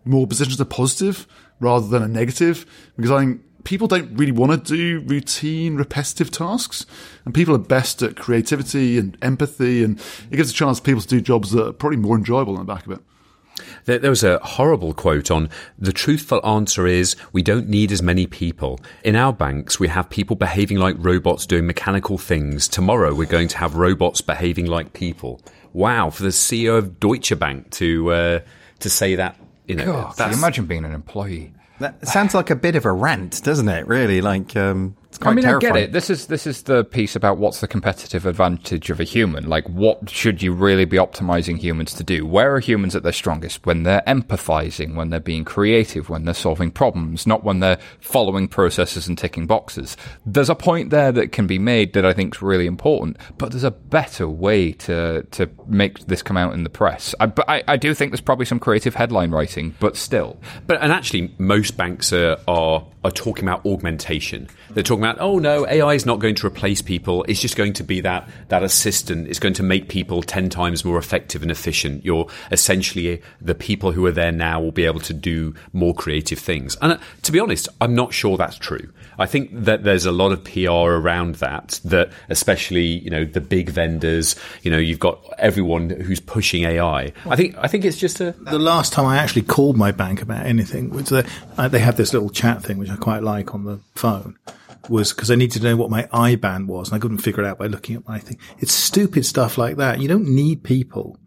[0.08, 1.28] more positions as a positive
[1.60, 2.66] rather than a negative,
[2.96, 6.86] because I think people don't really want to do routine, repetitive tasks,
[7.26, 10.00] and people are best at creativity and empathy, and
[10.32, 12.66] it gives a chance for people to do jobs that are probably more enjoyable on
[12.66, 13.00] the back of it.
[13.86, 18.02] There, there was a horrible quote on the truthful answer is we don't need as
[18.02, 18.80] many people.
[19.04, 22.68] In our banks, we have people behaving like robots doing mechanical things.
[22.68, 25.42] Tomorrow, we're going to have robots behaving like people.
[25.74, 28.40] Wow, for the CEO of Deutsche Bank to uh,
[28.80, 29.36] to say that,
[29.68, 31.54] you know, God, can you imagine being an employee?
[31.80, 33.86] That sounds like a bit of a rant, doesn't it?
[33.88, 35.74] Really, like um, it's quite I mean, terrifying.
[35.74, 35.92] I get it.
[35.94, 39.48] This is this is the piece about what's the competitive advantage of a human.
[39.48, 42.26] Like, what should you really be optimizing humans to do?
[42.26, 43.66] Where are humans at their strongest?
[43.66, 48.48] When they're empathizing, when they're being creative, when they're solving problems, not when they're following
[48.48, 49.98] processes and ticking boxes.
[50.26, 53.52] There's a point there that can be made that I think is really important, but
[53.52, 57.16] there's a better way to to make this come out in the press.
[57.20, 60.38] I, but I, I do think there's probably some creative headline writing, but still.
[60.66, 64.48] But and actually, most banks are, are are talking about augmentation.
[64.70, 67.24] They're talking about, oh no, AI is not going to replace people.
[67.28, 69.28] It's just going to be that that assistant.
[69.28, 72.06] It's going to make people ten times more effective and efficient.
[72.06, 76.40] You're essentially the people who are there now will be able to do more creative
[76.40, 76.76] things.
[76.82, 78.92] And uh, to be honest, I'm not sure that's true.
[79.20, 81.80] I think that there's a lot of PR around that.
[81.86, 84.36] That especially you know the big vendors.
[84.62, 87.12] You know, you've got everyone who's pushing AI.
[87.26, 90.22] I think I think it's just a The last time I actually called my bank
[90.22, 93.64] about anything the, uh, they have this little chat thing which I quite like on
[93.64, 94.38] the phone.
[94.90, 97.48] Was because I needed to know what my IBAN was, and I couldn't figure it
[97.48, 98.38] out by looking at my thing.
[98.60, 100.00] It's stupid stuff like that.
[100.00, 101.20] You don't need people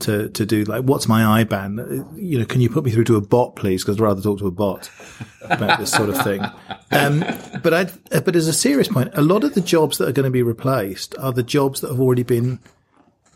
[0.00, 1.80] to to do like, what's my IBAN?
[1.80, 3.82] Uh, You know, can you put me through to a bot, please?
[3.82, 4.90] Because I'd rather talk to a bot
[5.42, 6.44] about this sort of thing.
[6.90, 7.24] Um,
[7.62, 7.84] but I,
[8.20, 10.42] but as a serious point, a lot of the jobs that are going to be
[10.42, 12.60] replaced are the jobs that have already been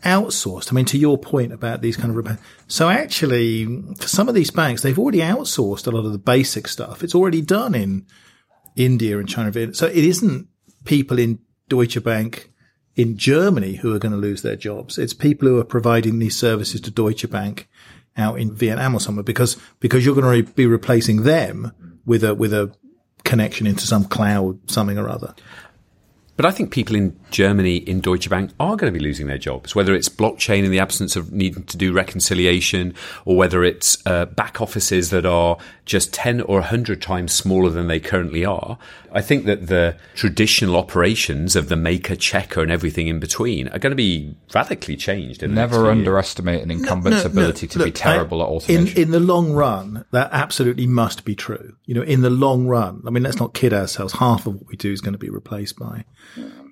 [0.03, 0.71] outsourced.
[0.71, 2.39] I mean, to your point about these kind of.
[2.67, 3.65] So actually,
[3.99, 7.03] for some of these banks, they've already outsourced a lot of the basic stuff.
[7.03, 8.05] It's already done in
[8.75, 9.73] India and China.
[9.73, 10.47] So it isn't
[10.85, 12.51] people in Deutsche Bank
[12.95, 14.97] in Germany who are going to lose their jobs.
[14.97, 17.69] It's people who are providing these services to Deutsche Bank
[18.17, 21.71] out in Vietnam or somewhere because, because you're going to be replacing them
[22.05, 22.73] with a, with a
[23.23, 25.33] connection into some cloud, something or other.
[26.41, 29.37] But I think people in Germany in Deutsche Bank are going to be losing their
[29.37, 34.03] jobs, whether it's blockchain in the absence of needing to do reconciliation, or whether it's
[34.07, 38.79] uh, back offices that are just 10 or 100 times smaller than they currently are.
[39.11, 43.77] I think that the traditional operations of the maker, checker, and everything in between are
[43.77, 45.47] going to be radically changed.
[45.47, 47.71] Never underestimate an incumbent's no, no, ability no.
[47.71, 48.97] to Look, be terrible I, at automation.
[48.97, 51.75] In, in the long run, that absolutely must be true.
[51.85, 54.13] You know, in the long run, I mean, let's not kid ourselves.
[54.13, 56.05] Half of what we do is going to be replaced by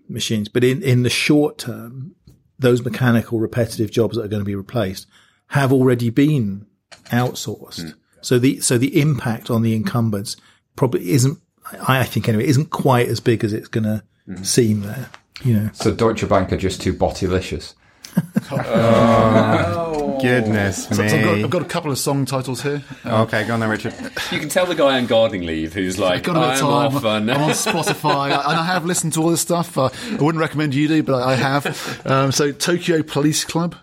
[0.07, 0.49] machines.
[0.49, 2.15] But in, in the short term,
[2.57, 5.07] those mechanical repetitive jobs that are going to be replaced
[5.47, 6.65] have already been
[7.07, 7.81] outsourced.
[7.81, 7.95] Mm.
[8.21, 10.35] So the, so the impact on the incumbents
[10.75, 11.39] probably isn't,
[11.87, 14.45] I think anyway, isn't quite as big as it's going to mm.
[14.45, 15.09] seem there.
[15.43, 15.69] You know.
[15.73, 17.75] So Deutsche Bank are just too bottylicious.
[18.51, 21.09] oh, goodness so, me!
[21.09, 22.83] So I've, got, I've, got, a couple of song titles here.
[23.03, 23.93] Um, okay, go on then, Richard.
[24.31, 28.25] You can tell the guy on gardening leave who's like, "I'm off I'm on Spotify,
[28.31, 29.77] and I have listened to all this stuff.
[29.77, 32.05] Uh, I wouldn't recommend you do, but I have.
[32.05, 33.75] Um, so Tokyo Police Club.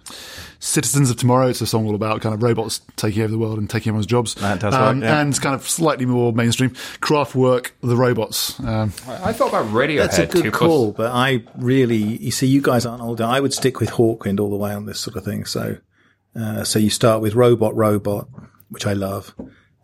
[0.58, 1.48] Citizens of Tomorrow.
[1.48, 4.06] It's a song all about kind of robots taking over the world and taking everyone's
[4.06, 4.34] jobs.
[4.36, 5.20] That does um, work, yeah.
[5.20, 6.70] And kind of slightly more mainstream.
[7.00, 8.58] Kraftwerk, the robots.
[8.60, 10.10] Um, I, I, thought about Radiohead.
[10.10, 13.24] That's a good call, but I really, you see, you guys aren't older.
[13.24, 15.44] I would stick with Hawkwind all the way on this sort of thing.
[15.44, 15.76] So,
[16.38, 18.28] uh, so you start with Robot Robot,
[18.68, 19.34] which I love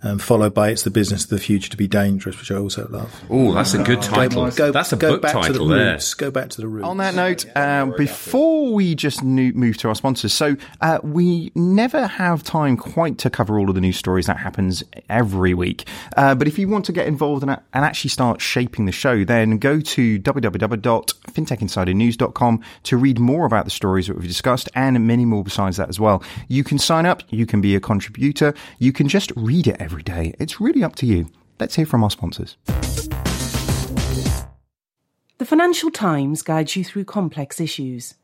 [0.03, 2.89] um, followed by "It's the Business of the Future to Be Dangerous," which I also
[2.89, 3.23] love.
[3.31, 4.51] Oh, that's a good title.
[4.51, 5.93] Go, go, that's a go book back title to the there.
[5.93, 6.15] Roots.
[6.15, 6.87] Go back to the roots.
[6.87, 12.07] On that note, uh, before we just move to our sponsors, so uh, we never
[12.07, 15.87] have time quite to cover all of the news stories that happens every week.
[16.17, 19.25] Uh, but if you want to get involved and, and actually start shaping the show,
[19.25, 25.25] then go to www.fintechinsidernews.com to read more about the stories that we've discussed and many
[25.25, 26.23] more besides that as well.
[26.49, 27.23] You can sign up.
[27.31, 28.55] You can be a contributor.
[28.79, 30.35] You can just read it every every day.
[30.39, 31.29] It's really up to you.
[31.61, 32.57] Let's hear from our sponsors.
[35.37, 38.15] The Financial Times guides you through complex issues.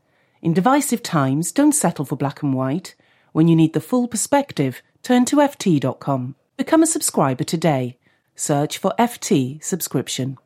[0.40, 2.94] In divisive times, don't settle for black and white.
[3.32, 6.36] When you need the full perspective, turn to FT.com.
[6.56, 7.98] Become a subscriber today.
[8.34, 10.38] Search for FT subscription.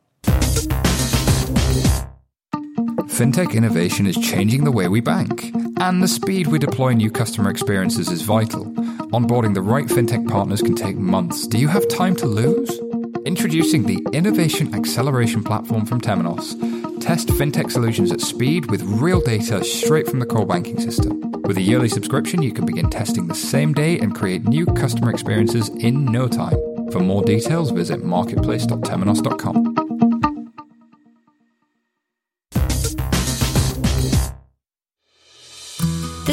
[3.13, 7.49] Fintech innovation is changing the way we bank, and the speed we deploy new customer
[7.49, 8.73] experiences is vital.
[9.13, 11.45] Onboarding the right fintech partners can take months.
[11.45, 12.81] Do you have time to lose?
[13.27, 16.59] Introducing the Innovation Acceleration Platform from Temenos.
[16.99, 21.31] Test fintech solutions at speed with real data straight from the core banking system.
[21.43, 25.11] With a yearly subscription, you can begin testing the same day and create new customer
[25.11, 26.57] experiences in no time.
[26.89, 29.72] For more details, visit marketplace.temenos.com.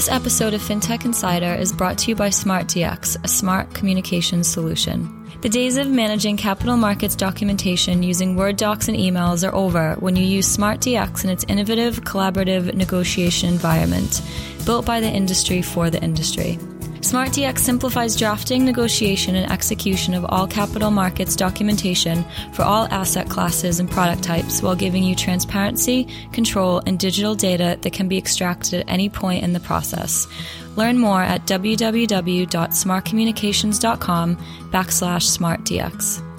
[0.00, 5.30] This episode of FinTech Insider is brought to you by SmartDX, a smart communications solution.
[5.42, 10.16] The days of managing capital markets documentation using Word docs and emails are over when
[10.16, 14.22] you use SmartDX and its innovative, collaborative negotiation environment,
[14.64, 16.58] built by the industry for the industry.
[17.00, 23.80] SmartDX simplifies drafting, negotiation, and execution of all capital markets documentation for all asset classes
[23.80, 28.82] and product types while giving you transparency, control, and digital data that can be extracted
[28.82, 30.28] at any point in the process.
[30.76, 34.36] Learn more at www.smartcommunications.com
[34.70, 36.29] backslash smartdx.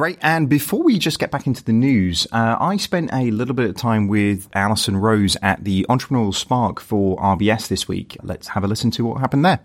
[0.00, 0.18] Great.
[0.22, 3.68] And before we just get back into the news, uh, I spent a little bit
[3.68, 8.16] of time with Alison Rose at the Entrepreneurial Spark for RBS this week.
[8.22, 9.60] Let's have a listen to what happened there.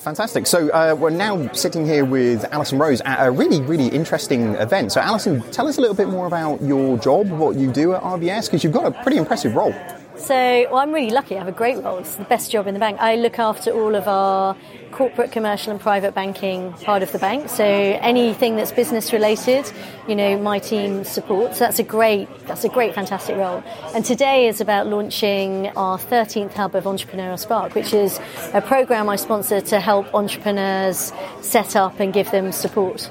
[0.00, 0.48] Fantastic.
[0.48, 4.90] So uh, we're now sitting here with Alison Rose at a really, really interesting event.
[4.90, 8.02] So, Alison, tell us a little bit more about your job, what you do at
[8.02, 9.72] RBS, because you've got a pretty impressive role.
[10.20, 10.34] So,
[10.70, 11.34] well, I'm really lucky.
[11.34, 11.98] I have a great role.
[11.98, 13.00] It's the best job in the bank.
[13.00, 14.54] I look after all of our
[14.92, 17.48] corporate, commercial, and private banking part of the bank.
[17.48, 19.70] So anything that's business related,
[20.06, 21.58] you know, my team supports.
[21.58, 23.64] That's a great, that's a great, fantastic role.
[23.94, 28.20] And today is about launching our 13th hub of Entrepreneurial Spark, which is
[28.52, 33.10] a program I sponsor to help entrepreneurs set up and give them support.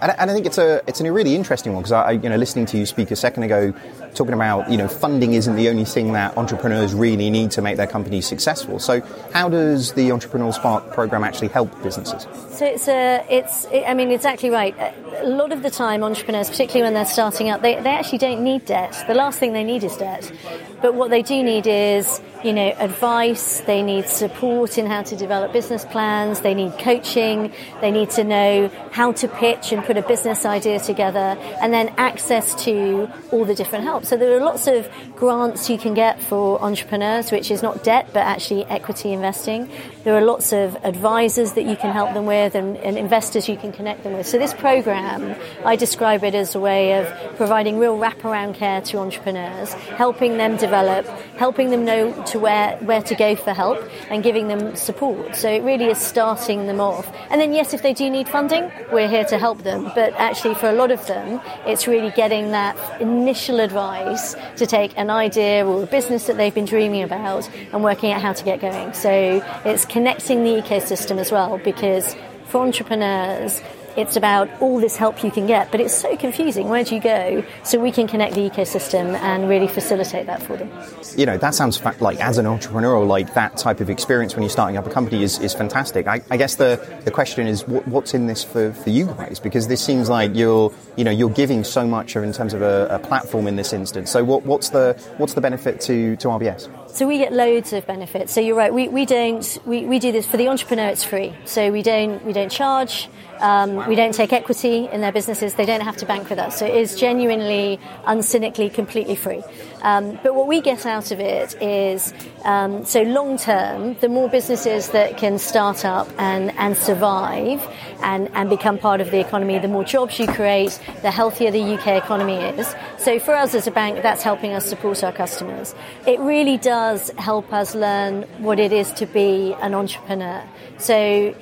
[0.00, 2.36] And, and I think it's a it's a really interesting one because I, you know,
[2.36, 3.72] listening to you speak a second ago,
[4.14, 7.76] talking about you know funding isn't the only thing that entrepreneurs really need to make
[7.76, 8.78] their companies successful.
[8.78, 9.00] So
[9.32, 12.26] how does the Entrepreneurial Spark program actually help businesses?
[12.56, 14.74] So it's a, it's, I mean, exactly right.
[15.18, 18.42] A lot of the time, entrepreneurs, particularly when they're starting up, they, they actually don't
[18.42, 19.04] need debt.
[19.06, 20.32] The last thing they need is debt.
[20.80, 23.60] But what they do need is, you know, advice.
[23.62, 26.40] They need support in how to develop business plans.
[26.40, 27.52] They need coaching.
[27.80, 31.94] They need to know how to pitch and put a business idea together, and then
[31.96, 34.04] access to all the different help.
[34.04, 38.10] So there are lots of grants you can get for entrepreneurs, which is not debt
[38.12, 39.70] but actually equity investing.
[40.04, 43.56] There are lots of advisors that you can help them with, and, and investors you
[43.56, 44.26] can connect them with.
[44.26, 45.34] So this program,
[45.64, 47.06] I describe it as a way of
[47.36, 49.72] providing real wraparound care to entrepreneurs,
[50.02, 51.06] helping them develop,
[51.36, 53.78] helping them know to where where to go for help,
[54.10, 55.36] and giving them support.
[55.36, 57.06] So it really is starting them off.
[57.30, 59.75] And then yes, if they do need funding, we're here to help them.
[59.84, 64.96] But actually, for a lot of them, it's really getting that initial advice to take
[64.96, 68.44] an idea or a business that they've been dreaming about and working out how to
[68.44, 68.92] get going.
[68.92, 72.16] So it's connecting the ecosystem as well because
[72.46, 73.60] for entrepreneurs,
[73.96, 76.68] it's about all this help you can get, but it's so confusing.
[76.68, 77.44] Where do you go?
[77.64, 80.70] So we can connect the ecosystem and really facilitate that for them.
[81.16, 84.42] You know, that sounds fa- like as an entrepreneur, like that type of experience when
[84.42, 86.06] you're starting up a company is, is fantastic.
[86.06, 89.40] I, I guess the, the question is what, what's in this for, for you guys?
[89.40, 92.88] Because this seems like you're, you know, you're giving so much in terms of a,
[92.90, 94.10] a platform in this instance.
[94.10, 96.70] So what, what's the, what's the benefit to, to RBS?
[96.96, 98.32] So we get loads of benefits.
[98.32, 98.72] So you're right.
[98.72, 100.88] We, we don't we, we do this for the entrepreneur.
[100.88, 101.34] It's free.
[101.44, 103.10] So we don't we don't charge.
[103.40, 105.54] Um, we don't take equity in their businesses.
[105.54, 106.58] They don't have to bank with us.
[106.58, 109.42] So it is genuinely, uncynically, completely free.
[109.82, 112.12] Um, but what we get out of it is
[112.44, 117.66] um, so long term, the more businesses that can start up and, and survive
[118.02, 121.74] and, and become part of the economy, the more jobs you create, the healthier the
[121.74, 122.74] UK economy is.
[122.98, 125.74] So for us as a bank, that's helping us support our customers.
[126.06, 130.42] It really does help us learn what it is to be an entrepreneur.
[130.78, 131.34] So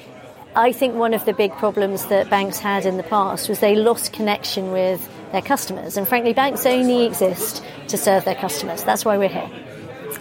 [0.57, 3.75] I think one of the big problems that banks had in the past was they
[3.75, 5.97] lost connection with their customers.
[5.97, 8.85] And frankly, banks only exist to serve their customers.
[8.85, 9.51] That's why we're here.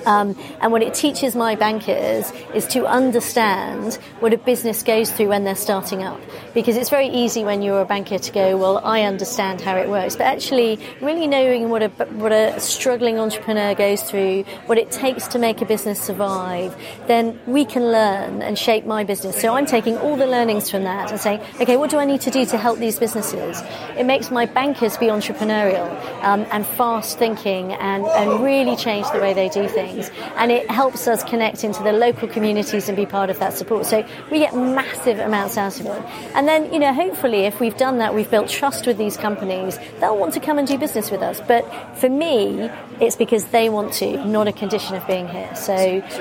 [0.05, 5.29] Um, and what it teaches my bankers is to understand what a business goes through
[5.29, 6.19] when they're starting up.
[6.53, 9.89] Because it's very easy when you're a banker to go, well, I understand how it
[9.89, 10.15] works.
[10.15, 15.27] But actually, really knowing what a, what a struggling entrepreneur goes through, what it takes
[15.29, 16.75] to make a business survive,
[17.07, 19.39] then we can learn and shape my business.
[19.39, 22.21] So I'm taking all the learnings from that and saying, okay, what do I need
[22.21, 23.61] to do to help these businesses?
[23.97, 25.89] It makes my bankers be entrepreneurial
[26.23, 29.92] um, and fast thinking and, and really change the way they do things.
[30.37, 33.85] And it helps us connect into the local communities and be part of that support.
[33.85, 36.01] So we get massive amounts out of it.
[36.35, 39.79] And then, you know, hopefully if we've done that, we've built trust with these companies,
[39.99, 41.41] they'll want to come and do business with us.
[41.47, 41.63] But
[41.97, 42.69] for me,
[42.99, 45.53] it's because they want to, not a condition of being here.
[45.55, 45.73] So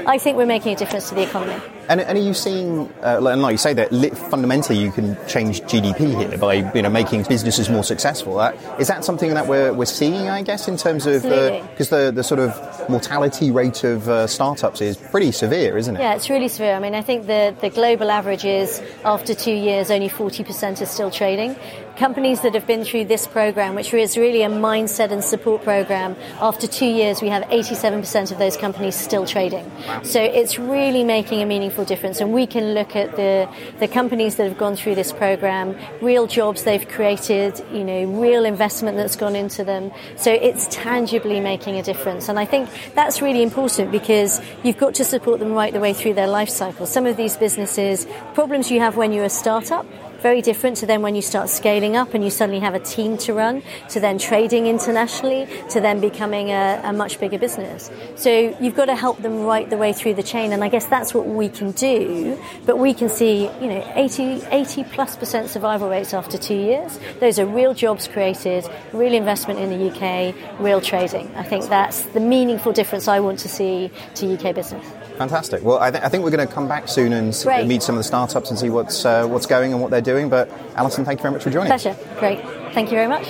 [0.06, 1.60] I think we're making a difference to the economy.
[1.93, 3.90] And, and, are you seeing, uh, and like you say, that
[4.30, 8.38] fundamentally you can change GDP here by you know making businesses more successful?
[8.38, 12.07] Uh, is that something that we're, we're seeing, I guess, in terms of because the,
[12.07, 16.01] the, the sort of mortality rate of uh, startups is pretty severe, isn't it?
[16.01, 16.72] Yeah, it's really severe.
[16.72, 20.86] I mean, I think the, the global average is after two years, only 40% are
[20.86, 21.57] still trading
[21.97, 26.16] companies that have been through this program, which is really a mindset and support program,
[26.40, 29.70] after two years, we have 87% of those companies still trading.
[30.03, 32.20] So it's really making a meaningful difference.
[32.20, 36.26] And we can look at the, the companies that have gone through this program, real
[36.26, 39.93] jobs they've created, you know, real investment that's gone into them.
[40.16, 42.28] So it's tangibly making a difference.
[42.28, 45.93] And I think that's really important because you've got to support them right the way
[45.93, 46.86] through their life cycle.
[46.86, 49.86] Some of these businesses, problems you have when you're a startup,
[50.22, 53.18] very different to then when you start scaling up and you suddenly have a team
[53.18, 57.90] to run, to then trading internationally, to then becoming a, a much bigger business.
[58.14, 60.86] So you've got to help them right the way through the chain, and I guess
[60.86, 62.40] that's what we can do.
[62.64, 66.98] But we can see, you know, 80, 80 plus percent survival rates after two years.
[67.20, 71.34] Those are real jobs created, real investment in the UK, real trading.
[71.34, 75.01] I think that's the meaningful difference I want to see to UK business.
[75.18, 75.62] Fantastic.
[75.62, 77.28] Well, I, th- I think we're going to come back soon and
[77.68, 80.28] meet some of the startups and see what's uh, what's going and what they're doing.
[80.28, 81.68] But Alison, thank you very much for joining.
[81.68, 81.96] Pleasure.
[82.18, 82.40] Great.
[82.72, 83.26] Thank you very much.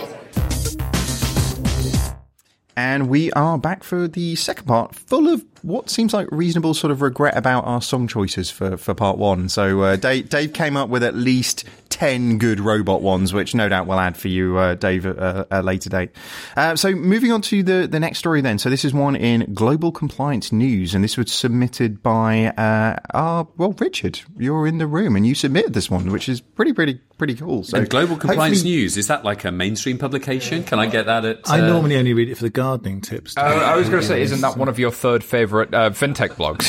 [2.74, 6.90] And we are back for the second part, full of what seems like reasonable sort
[6.90, 9.50] of regret about our song choices for, for part one.
[9.50, 11.64] So uh, Dave, Dave came up with at least
[12.02, 15.44] 10 good robot ones, which no doubt we'll add for you, uh, Dave, at uh,
[15.52, 16.10] a later date.
[16.56, 18.58] Uh, so moving on to the, the next story then.
[18.58, 23.46] So this is one in Global Compliance News, and this was submitted by uh, our,
[23.56, 24.20] well, Richard.
[24.36, 27.62] You're in the room, and you submitted this one, which is pretty, pretty, pretty cool.
[27.62, 30.64] So And Global Compliance News is that like a mainstream publication?
[30.64, 31.48] Can I get that at?
[31.48, 33.36] I uh, normally only read it for the gardening tips.
[33.36, 36.30] Uh, I was going to say, isn't that one of your third favourite uh, fintech
[36.30, 36.64] blogs?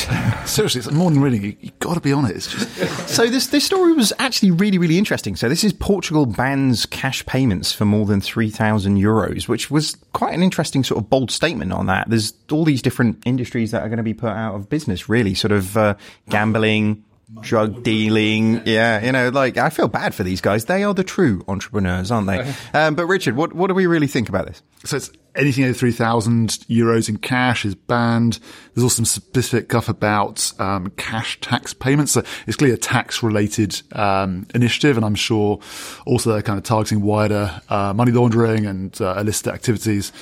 [0.46, 1.42] Seriously, it's more than reading.
[1.42, 2.36] You, have got to be on it.
[2.36, 5.34] It's just So this this story was actually really really interesting.
[5.34, 9.96] So this is Portugal bans cash payments for more than three thousand euros, which was
[10.12, 12.08] quite an interesting sort of bold statement on that.
[12.08, 15.08] There's all these different industries that are going to be put out of business.
[15.08, 15.96] Really, sort of uh,
[16.28, 17.02] gambling.
[17.40, 20.66] Drug dealing, yeah, you know, like I feel bad for these guys.
[20.66, 22.52] They are the true entrepreneurs, aren't they?
[22.74, 24.62] Um, but Richard, what what do we really think about this?
[24.84, 28.38] So it's anything over 3,000 euros in cash is banned.
[28.74, 32.12] There's also some specific guff about um, cash tax payments.
[32.12, 34.96] So it's clearly a tax related um, initiative.
[34.96, 35.60] And I'm sure
[36.06, 40.12] also they're kind of targeting wider uh, money laundering and uh, illicit activities.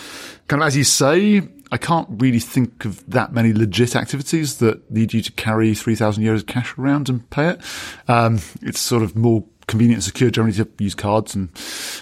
[0.49, 1.43] Kind of as you say,
[1.73, 6.23] I can't really think of that many legit activities that need you to carry 3,000
[6.23, 7.61] euros of cash around and pay it.
[8.09, 11.49] Um, it's sort of more convenient and secure generally to use cards and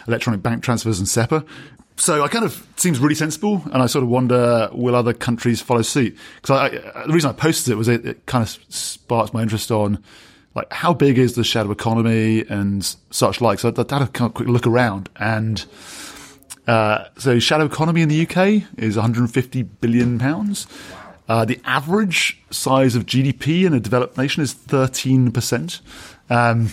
[0.09, 1.47] electronic bank transfers and SEPA.
[1.97, 5.61] So I kind of seems really sensible, and I sort of wonder will other countries
[5.61, 6.16] follow suit?
[6.43, 6.73] Because
[7.07, 10.03] the reason I posted it was it, it kind of sparked my interest on
[10.55, 13.61] like how big is the shadow economy and such like.
[13.61, 15.64] So I had a kind of quick look around, and
[16.71, 20.68] uh, so shadow economy in the UK is 150 billion pounds.
[21.29, 25.81] Uh, the average size of GDP in a developed nation is 13 percent.
[26.29, 26.71] Um,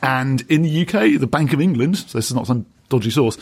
[0.00, 3.36] and in the UK, the Bank of England, so this is not some dodgy source,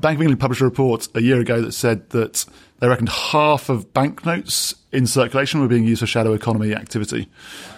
[0.00, 2.44] Bank of England published a report a year ago that said that
[2.80, 7.28] they reckoned half of banknotes in circulation were being used for shadow economy activity.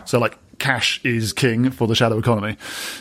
[0.06, 2.56] So like cash is king for the shadow economy.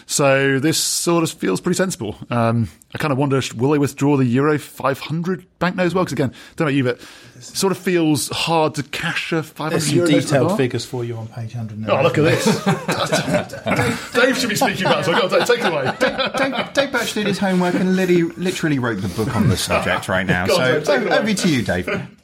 [0.07, 2.16] So this sort of feels pretty sensible.
[2.30, 6.03] Um, I kind of wonder, will they withdraw the Euro 500 banknote as well?
[6.03, 6.99] Because again, don't know about you, but
[7.36, 10.57] it sort of feels hard to cash a 500 There's some euro note detailed bar.
[10.57, 11.89] figures for you on page 100.
[11.89, 12.45] Oh, look at this.
[14.14, 15.93] Dave should be speaking about it, so I've got to take it away.
[16.51, 20.09] Dave, Dave Birch did his homework and literally, literally wrote the book on the subject
[20.09, 20.47] right now.
[20.47, 21.18] Go on, so Dave, take it away.
[21.18, 22.20] over to you, Dave.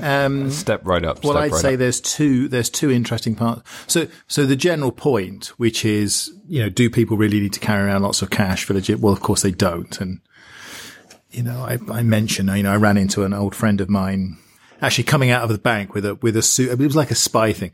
[0.00, 1.24] Um, step right up.
[1.24, 1.78] Well, I'd right say up.
[1.78, 3.62] there's two there's two interesting parts.
[3.86, 7.84] So so the general point, which is you know, do people really need to carry
[7.86, 9.00] around lots of cash for legit?
[9.00, 10.00] Well, of course they don't.
[10.00, 10.20] And
[11.30, 14.38] you know, I, I mentioned you know I ran into an old friend of mine.
[14.82, 17.14] Actually, coming out of the bank with a with a suit, it was like a
[17.14, 17.70] spy thing.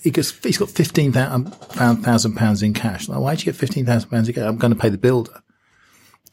[0.00, 3.08] He goes, he's got fifteen um, thousand pounds in cash.
[3.08, 4.44] Like, why'd you get fifteen thousand pounds in cash?
[4.44, 5.42] I'm going to pay the builder.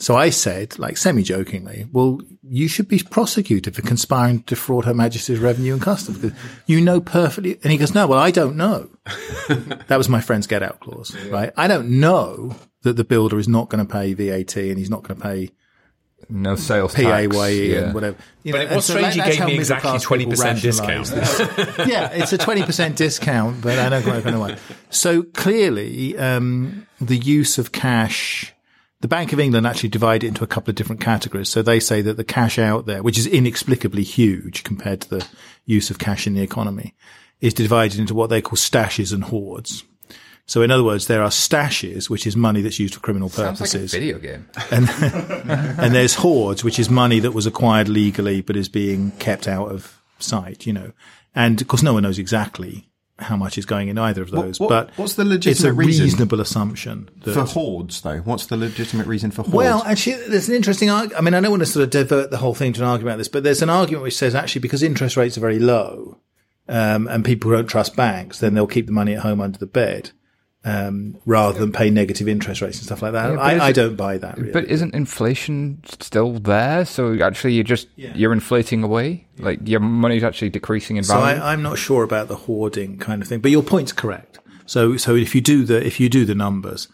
[0.02, 4.94] So I said, like semi-jokingly, well, you should be prosecuted for conspiring to defraud Her
[4.94, 7.60] Majesty's Revenue and Customs because you know perfectly.
[7.64, 8.90] And he goes, no, well, I don't know.
[9.88, 11.52] that was my friend's get out clause, right?
[11.58, 15.04] I don't know that the builder is not going to pay VAT and he's not
[15.04, 15.50] going to pay
[16.30, 17.36] no sales PAYE tax.
[17.38, 17.94] and yeah.
[17.94, 18.18] whatever.
[18.44, 20.38] You But know, it and was so strange you that's gave how me exactly 20%
[20.38, 21.88] rationalise discount.
[21.90, 24.58] yeah, it's a 20% discount, but I don't quite know why.
[24.90, 28.54] So clearly, um, the use of cash,
[29.02, 31.50] the Bank of England actually divide it into a couple of different categories.
[31.50, 35.28] So they say that the cash out there, which is inexplicably huge compared to the
[35.66, 36.94] use of cash in the economy,
[37.40, 39.84] is divided into what they call stashes and hoards.
[40.46, 43.62] So in other words, there are stashes, which is money that's used for criminal Sounds
[43.62, 43.92] like a purposes.
[43.92, 44.50] video game.
[44.72, 49.48] and, and there's hoards, which is money that was acquired legally but is being kept
[49.48, 50.92] out of sight, you know.
[51.36, 52.89] And of course, no one knows exactly
[53.22, 54.60] how much is going in either of those.
[54.60, 58.58] what- but what's the legitimate It's a reason reasonable assumption For hordes, though, what's the
[58.58, 59.54] legitimate reason for hordes?
[59.56, 61.20] well, actually, there's an interesting argument.
[61.20, 63.14] I mean, I don't want to sort of divert the whole thing to an argument
[63.14, 66.18] about this, but there's an argument which says actually because interest rates are very low,
[66.68, 69.66] um, and people don't trust banks, then they'll keep the money at home under the
[69.66, 70.12] bed,
[70.66, 73.32] um, rather than pay negative interest rates and stuff like that.
[73.32, 74.38] Yeah, I, I don't buy that.
[74.38, 74.52] Really.
[74.52, 76.86] But isn't inflation still there?
[76.86, 79.28] So actually, you're just you're inflating away.
[79.38, 81.42] Like your money's actually decreasing in So value.
[81.42, 84.40] I, I'm not sure about the hoarding kind of thing, but your point's correct.
[84.66, 86.88] So, so if you do the, if you do the numbers,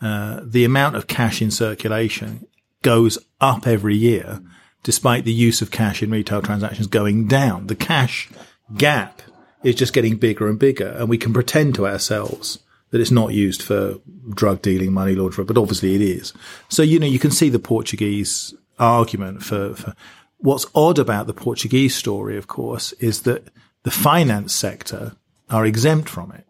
[0.00, 2.44] uh, the amount of cash in circulation
[2.82, 4.40] goes up every year,
[4.82, 7.68] despite the use of cash in retail transactions going down.
[7.68, 8.30] The cash
[8.76, 9.22] gap
[9.62, 12.58] is just getting bigger and bigger, and we can pretend to ourselves
[12.90, 13.96] that it's not used for
[14.34, 16.32] drug dealing, money laundering, but obviously it is.
[16.68, 19.94] So, you know, you can see the Portuguese argument for, for
[20.38, 23.48] what's odd about the Portuguese story, of course, is that
[23.82, 25.14] the finance sector
[25.48, 26.46] are exempt from it.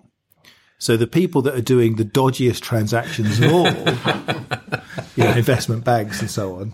[0.78, 3.66] So the people that are doing the dodgiest transactions of all,
[5.16, 6.72] you know, investment banks and so on,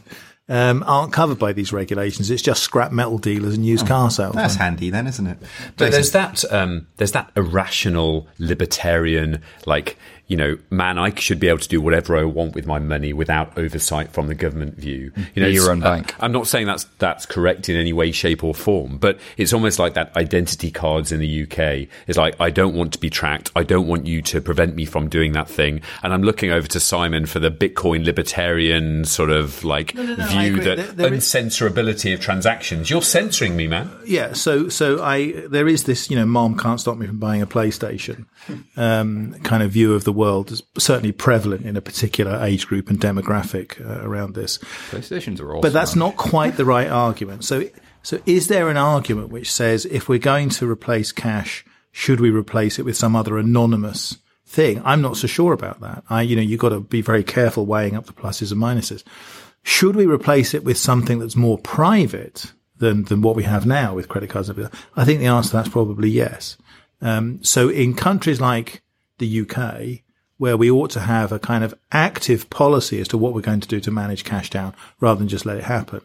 [0.49, 2.31] um, aren't covered by these regulations.
[2.31, 4.43] It's just scrap metal dealers and used car salesmen.
[4.43, 5.39] That's handy then, isn't it?
[5.77, 9.97] But there's that um, there's that irrational libertarian like
[10.29, 13.13] you know, man, I should be able to do whatever I want with my money
[13.13, 15.13] without oversight from the government view.
[15.35, 16.15] You know, Be your own bank.
[16.19, 19.79] I'm not saying that's that's correct in any way, shape, or form, but it's almost
[19.79, 21.89] like that identity cards in the UK.
[22.09, 23.53] It's like I don't want to be tracked.
[23.55, 25.81] I don't want you to prevent me from doing that thing.
[26.03, 30.27] And I'm looking over to Simon for the Bitcoin libertarian sort of like no, I
[30.51, 32.91] view that There- there is- uncensorability of transactions.
[32.91, 33.91] You're censoring me, man.
[34.05, 37.43] Yeah, so so I there is this you know mom can't stop me from buying
[37.43, 38.27] a PlayStation
[38.77, 42.91] um, kind of view of the world is certainly prevalent in a particular age group
[42.91, 44.59] and demographic uh, around this.
[44.91, 45.61] PlayStations are awesome.
[45.61, 47.45] But that's not quite the right argument.
[47.45, 47.69] So
[48.03, 52.31] so is there an argument which says if we're going to replace cash, should we
[52.31, 54.81] replace it with some other anonymous thing?
[54.85, 56.05] I'm not so sure about that.
[56.09, 59.05] I you know you've got to be very careful weighing up the pluses and minuses.
[59.63, 63.97] Should we replace it with something that's more private than, than what we have now
[63.97, 64.49] with credit cards?
[64.49, 66.57] I think the answer to that's probably yes.
[67.01, 68.83] Um, so in countries like
[69.19, 70.05] the UK,
[70.39, 73.61] where we ought to have a kind of active policy as to what we're going
[73.61, 76.01] to do to manage cash down rather than just let it happen.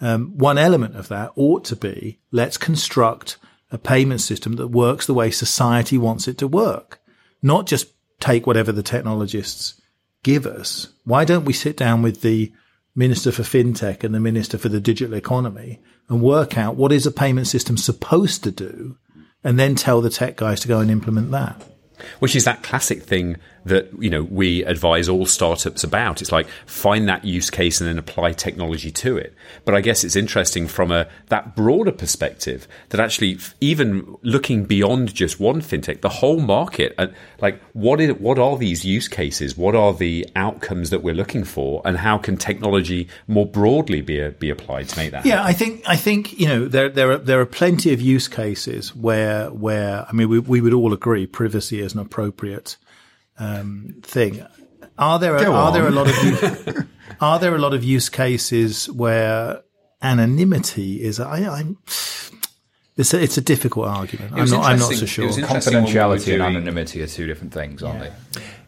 [0.00, 3.38] Um, one element of that ought to be let's construct
[3.70, 7.00] a payment system that works the way society wants it to work,
[7.42, 9.80] not just take whatever the technologists
[10.22, 10.88] give us.
[11.04, 12.52] Why don't we sit down with the
[12.94, 17.06] Minister for FinTech and the Minister for the Digital Economy and work out what is
[17.06, 18.96] a payment system supposed to do
[19.44, 21.62] and then tell the tech guys to go and implement that?
[22.18, 26.22] which is that classic thing that you know we advise all startups about.
[26.22, 29.34] It's like find that use case and then apply technology to it.
[29.64, 35.14] But i guess it's interesting from a that broader perspective that actually even looking beyond
[35.14, 39.56] just one fintech the whole market and like what is what are these use cases?
[39.56, 41.82] What are the outcomes that we're looking for?
[41.84, 45.82] And how can technology more broadly be be applied to make that Yeah, I think
[45.86, 50.06] I think you know there there are there are plenty of use cases where where
[50.08, 52.76] I mean we we would all agree privacy is an appropriate
[53.38, 54.44] um, thing.
[54.98, 56.84] Are there Go are there a lot of use,
[57.20, 59.62] are there a lot of use cases where
[60.02, 61.78] anonymity is I, I'm
[62.96, 64.32] it's a, it's a difficult argument.
[64.34, 65.26] I'm not I'm not so sure.
[65.26, 68.12] was interesting when we were Confidentiality and anonymity are two different things, aren't they?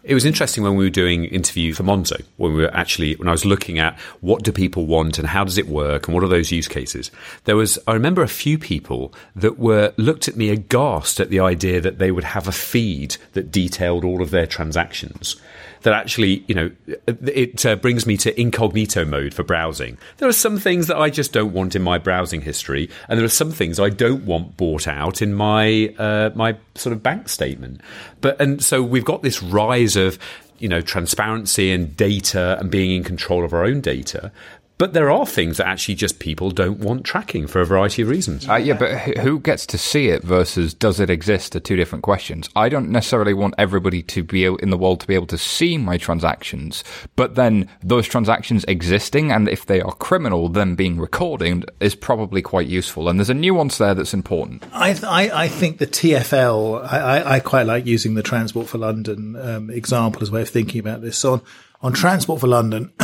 [0.08, 3.28] It was interesting when we were doing interview for Monzo, when we were actually when
[3.28, 6.24] I was looking at what do people want and how does it work and what
[6.24, 7.10] are those use cases.
[7.44, 11.40] There was I remember a few people that were looked at me aghast at the
[11.40, 15.36] idea that they would have a feed that detailed all of their transactions.
[15.82, 16.70] That actually, you know,
[17.06, 19.96] it uh, brings me to incognito mode for browsing.
[20.16, 23.24] There are some things that I just don't want in my browsing history, and there
[23.24, 27.28] are some things I don't want bought out in my uh, my sort of bank
[27.28, 27.80] statement.
[28.20, 30.18] But and so we've got this rise of
[30.58, 34.32] you know transparency and data and being in control of our own data.
[34.78, 38.08] But there are things that actually just people don't want tracking for a variety of
[38.08, 38.48] reasons.
[38.48, 42.04] Uh, yeah, but who gets to see it versus does it exist are two different
[42.04, 42.48] questions.
[42.54, 45.78] I don't necessarily want everybody to be in the world to be able to see
[45.78, 46.84] my transactions,
[47.16, 52.40] but then those transactions existing and if they are criminal, then being recorded is probably
[52.40, 53.08] quite useful.
[53.08, 54.62] And there's a nuance there that's important.
[54.72, 58.68] I, th- I, I think the TFL, I, I, I quite like using the Transport
[58.68, 61.18] for London um, example as a way of thinking about this.
[61.18, 61.42] So on,
[61.80, 62.92] on Transport for London,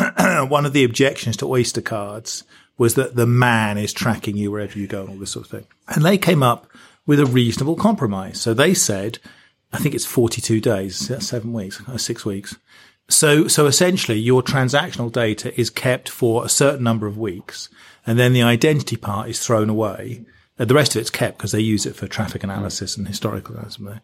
[0.49, 2.45] one of the objections to Oyster cards
[2.77, 5.51] was that the man is tracking you wherever you go and all this sort of
[5.51, 5.67] thing.
[5.89, 6.67] And they came up
[7.07, 8.41] with a reasonable compromise.
[8.41, 9.19] So they said,
[9.73, 12.57] I think it's 42 days, seven weeks, uh, six weeks.
[13.09, 17.69] So, so essentially your transactional data is kept for a certain number of weeks
[18.07, 20.25] and then the identity part is thrown away.
[20.59, 23.55] Uh, the rest of it's kept because they use it for traffic analysis and historical
[23.55, 24.01] analysis.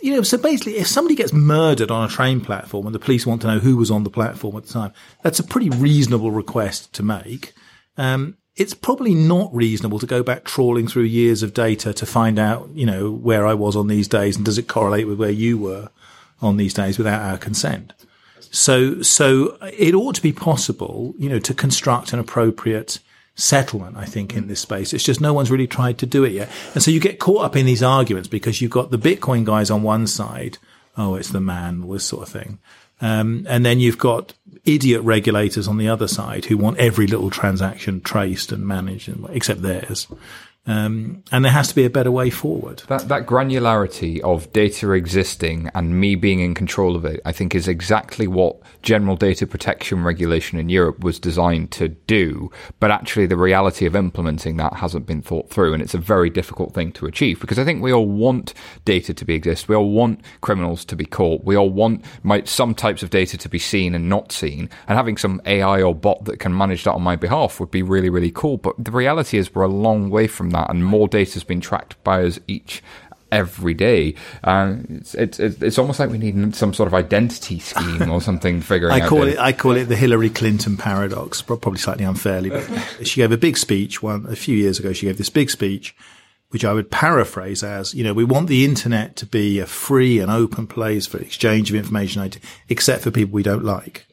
[0.00, 3.26] You know, so basically if somebody gets murdered on a train platform and the police
[3.26, 4.92] want to know who was on the platform at the time,
[5.22, 7.52] that's a pretty reasonable request to make.
[7.96, 12.38] Um, it's probably not reasonable to go back trawling through years of data to find
[12.38, 15.30] out, you know, where I was on these days and does it correlate with where
[15.30, 15.90] you were
[16.40, 17.92] on these days without our consent.
[18.40, 22.98] So, so it ought to be possible, you know, to construct an appropriate
[23.38, 24.92] settlement, I think, in this space.
[24.92, 26.50] It's just no one's really tried to do it yet.
[26.74, 29.70] And so you get caught up in these arguments because you've got the Bitcoin guys
[29.70, 30.58] on one side.
[30.96, 32.58] Oh, it's the man, this sort of thing.
[33.00, 34.34] Um, and then you've got
[34.64, 39.62] idiot regulators on the other side who want every little transaction traced and managed, except
[39.62, 40.08] theirs.
[40.68, 42.82] Um, and there has to be a better way forward.
[42.88, 47.54] That that granularity of data existing and me being in control of it, I think,
[47.54, 52.50] is exactly what general data protection regulation in Europe was designed to do.
[52.80, 56.28] But actually, the reality of implementing that hasn't been thought through, and it's a very
[56.28, 58.52] difficult thing to achieve because I think we all want
[58.84, 59.68] data to be exist.
[59.68, 61.44] We all want criminals to be caught.
[61.44, 64.68] We all want my, some types of data to be seen and not seen.
[64.86, 67.82] And having some AI or bot that can manage that on my behalf would be
[67.82, 68.58] really, really cool.
[68.58, 71.60] But the reality is, we're a long way from that, and more data has been
[71.60, 72.82] tracked by us each
[73.30, 74.14] every day.
[74.44, 78.60] Uh, it's, it's it's almost like we need some sort of identity scheme or something
[78.62, 79.28] figuring I call out.
[79.28, 82.66] it I call it the Hillary Clinton paradox, probably slightly unfairly, but
[83.06, 84.92] she gave a big speech one a few years ago.
[84.92, 85.94] She gave this big speech,
[86.50, 90.18] which I would paraphrase as, you know, we want the internet to be a free
[90.18, 92.30] and open place for exchange of information,
[92.68, 94.06] except for people we don't like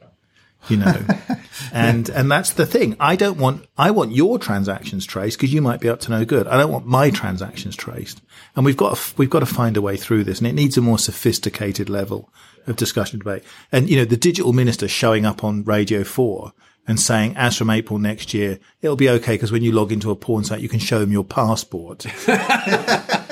[0.69, 1.05] you know,
[1.73, 2.95] and, and that's the thing.
[2.99, 6.25] I don't want, I want your transactions traced because you might be up to no
[6.25, 6.47] good.
[6.47, 8.21] I don't want my transactions traced.
[8.55, 10.77] And we've got, to, we've got to find a way through this and it needs
[10.77, 12.29] a more sophisticated level
[12.67, 13.43] of discussion debate.
[13.71, 16.53] And, you know, the digital minister showing up on Radio 4
[16.87, 20.11] and saying, as from April next year, it'll be okay because when you log into
[20.11, 22.05] a porn site, you can show them your passport.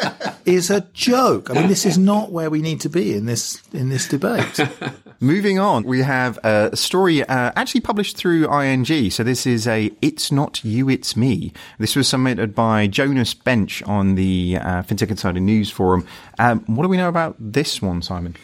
[0.45, 1.49] is a joke.
[1.49, 4.59] I mean, this is not where we need to be in this in this debate.
[5.19, 9.09] Moving on, we have a story uh, actually published through ING.
[9.09, 13.81] So this is a "It's Not You, It's Me." This was submitted by Jonas Bench
[13.83, 16.05] on the uh, FinTech Insider News forum.
[16.39, 18.35] Um, what do we know about this one, Simon?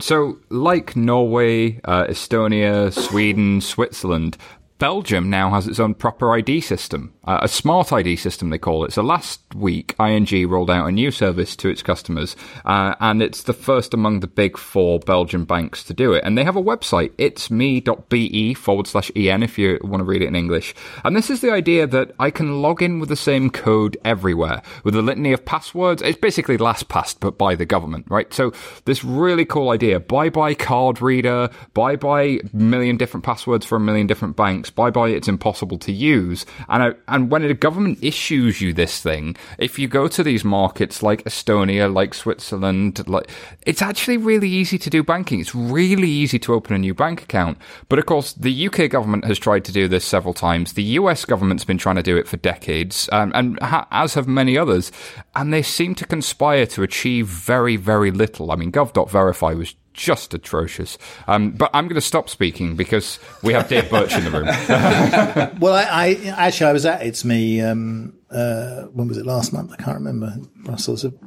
[0.00, 4.36] So, like Norway, uh, Estonia, Sweden, Switzerland,
[4.84, 8.84] Belgium now has its own proper ID system, uh, a smart ID system they call
[8.84, 8.92] it.
[8.92, 13.44] So last week, ING rolled out a new service to its customers, uh, and it's
[13.44, 16.22] the first among the big four Belgian banks to do it.
[16.22, 20.20] And they have a website, it's me.be forward slash en if you want to read
[20.20, 20.74] it in English.
[21.02, 24.60] And this is the idea that I can log in with the same code everywhere
[24.84, 26.02] with a litany of passwords.
[26.02, 28.30] It's basically LastPass, but by the government, right?
[28.34, 28.52] So
[28.84, 29.98] this really cool idea.
[29.98, 34.90] Bye bye card reader, bye bye million different passwords for a million different banks Bye
[34.90, 36.44] bye, it's impossible to use.
[36.68, 40.44] And I, and when a government issues you this thing, if you go to these
[40.44, 43.30] markets like Estonia, like Switzerland, like
[43.66, 45.40] it's actually really easy to do banking.
[45.40, 47.58] It's really easy to open a new bank account.
[47.88, 50.72] But of course, the UK government has tried to do this several times.
[50.72, 54.26] The US government's been trying to do it for decades, um, and ha- as have
[54.26, 54.90] many others.
[55.36, 58.50] And they seem to conspire to achieve very, very little.
[58.50, 60.98] I mean, gov.verify was just atrocious.
[61.26, 64.46] Um, but I'm going to stop speaking because we have Dave Birch in the room.
[65.60, 67.62] well, I, I, actually I was at It's Me.
[67.62, 69.72] Um, uh, when was it last month?
[69.72, 70.36] I can't remember.
[70.66, 70.72] A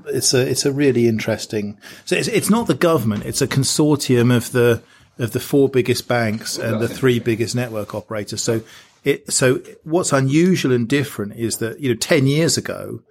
[0.08, 1.80] it's a, it's a really interesting.
[2.06, 4.84] So it's, it's not the government; it's a consortium of the
[5.18, 8.44] of the four biggest banks and the three biggest network operators.
[8.44, 8.62] So
[9.04, 13.02] it so what's unusual and different is that you know ten years ago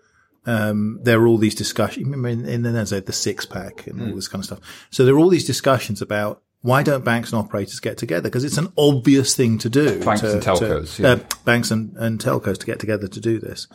[0.47, 2.07] um, there are all these discussions.
[2.07, 4.15] Remember in, in the, the six pack and all hmm.
[4.15, 4.87] this kind of stuff.
[4.91, 8.29] So there are all these discussions about why don't banks and operators get together?
[8.29, 10.03] Because it's an obvious thing to do.
[10.05, 10.97] Banks to, and telcos.
[10.97, 11.09] To, yeah.
[11.11, 13.69] uh, banks and, and telcos to get together to do this.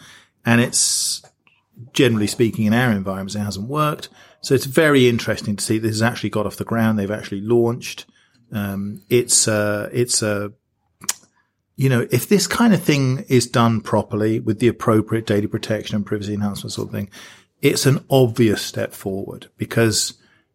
[0.45, 1.21] And it's
[1.93, 4.09] generally speaking in our environments, it hasn't worked.
[4.41, 6.97] So it's very interesting to see this has actually got off the ground.
[6.97, 8.05] They've actually launched.
[8.51, 10.51] Um, it's, uh, it's a,
[11.75, 15.95] you know, if this kind of thing is done properly with the appropriate data protection
[15.95, 17.09] and privacy enhancement sort of thing,
[17.61, 20.13] it's an obvious step forward because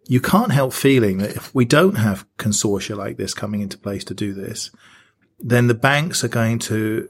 [0.08, 4.04] you can't help feeling that if we don't have consortia like this coming into place
[4.04, 4.70] to do this,
[5.38, 7.08] then the banks are going to,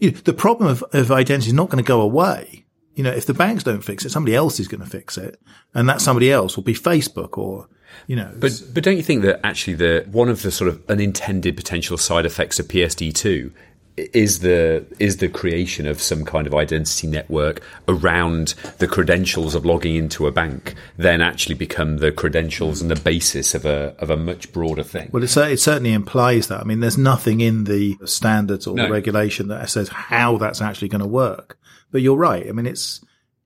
[0.00, 2.64] you know, the problem of, of identity is not going to go away.
[2.94, 5.40] You know, if the banks don't fix it, somebody else is going to fix it.
[5.74, 7.68] And that somebody else will be Facebook or
[8.06, 8.30] you know.
[8.36, 11.96] But but don't you think that actually the one of the sort of unintended potential
[11.98, 13.52] side effects of PSD two
[13.98, 19.64] is the is the creation of some kind of identity network around the credentials of
[19.64, 24.10] logging into a bank then actually become the credentials and the basis of a of
[24.10, 25.10] a much broader thing.
[25.12, 26.60] Well, it, it certainly implies that.
[26.60, 28.84] I mean, there's nothing in the standards or no.
[28.84, 31.58] the regulation that says how that's actually going to work.
[31.90, 32.46] But you're right.
[32.46, 33.00] I mean, it's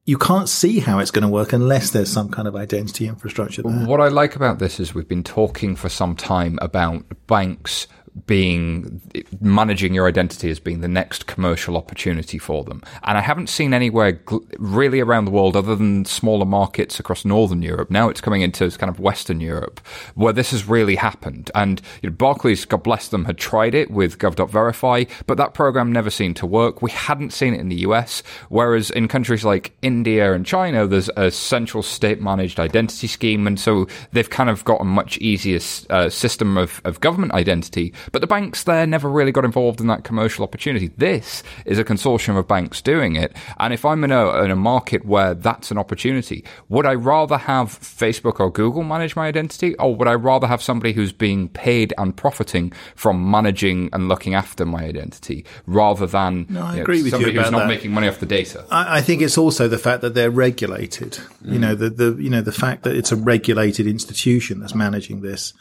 [0.04, 3.62] you can't see how it's going to work unless there's some kind of identity infrastructure
[3.62, 3.86] there.
[3.86, 7.86] What I like about this is we've been talking for some time about banks
[8.26, 9.00] being
[9.40, 12.82] managing your identity as being the next commercial opportunity for them.
[13.04, 17.24] And I haven't seen anywhere gl- really around the world other than smaller markets across
[17.24, 17.90] Northern Europe.
[17.90, 19.80] Now it's coming into kind of Western Europe
[20.14, 21.50] where this has really happened.
[21.54, 25.90] And you know, Barclays, God bless them, had tried it with gov.verify, but that program
[25.90, 26.82] never seemed to work.
[26.82, 28.22] We hadn't seen it in the US.
[28.50, 33.46] Whereas in countries like India and China, there's a central state managed identity scheme.
[33.46, 37.94] And so they've kind of got a much easier uh, system of, of government identity
[38.10, 40.88] but the banks there never really got involved in that commercial opportunity.
[40.96, 43.36] This is a consortium of banks doing it.
[43.58, 47.36] And if I'm in a, in a market where that's an opportunity, would I rather
[47.36, 51.48] have Facebook or Google manage my identity or would I rather have somebody who's being
[51.48, 56.76] paid and profiting from managing and looking after my identity rather than no, I you
[56.76, 57.68] know, agree with somebody who's not that.
[57.68, 58.64] making money off the data?
[58.70, 61.12] I, I, think it's also the fact that they're regulated.
[61.44, 61.52] Mm.
[61.52, 65.20] You know, the, the, you know, the fact that it's a regulated institution that's managing
[65.20, 65.52] this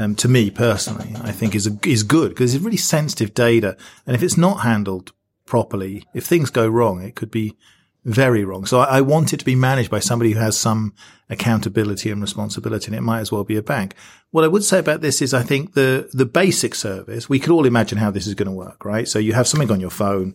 [0.00, 3.76] um, to me personally, I think is a, is good because it's really sensitive data,
[4.06, 5.12] and if it's not handled
[5.46, 7.56] properly, if things go wrong, it could be
[8.04, 8.64] very wrong.
[8.64, 10.94] So I, I want it to be managed by somebody who has some
[11.28, 13.94] accountability and responsibility, and it might as well be a bank.
[14.30, 17.50] What I would say about this is I think the, the basic service, we could
[17.50, 19.06] all imagine how this is going to work, right?
[19.06, 20.34] So you have something on your phone.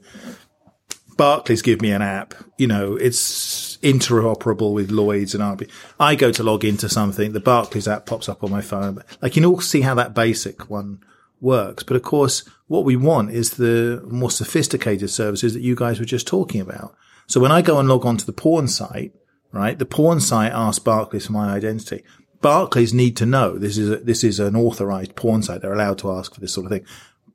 [1.17, 2.33] Barclays give me an app.
[2.57, 5.69] You know, it's interoperable with Lloyd's and RB.
[5.99, 7.33] I go to log into something.
[7.33, 9.01] The Barclays app pops up on my phone.
[9.21, 10.99] Like you can all see how that basic one
[11.39, 11.83] works.
[11.83, 16.05] But of course, what we want is the more sophisticated services that you guys were
[16.05, 16.95] just talking about.
[17.27, 19.13] So when I go and log on to the porn site,
[19.51, 22.03] right, the porn site asks Barclays for my identity.
[22.41, 25.61] Barclays need to know this is a, this is an authorized porn site.
[25.61, 26.85] They're allowed to ask for this sort of thing,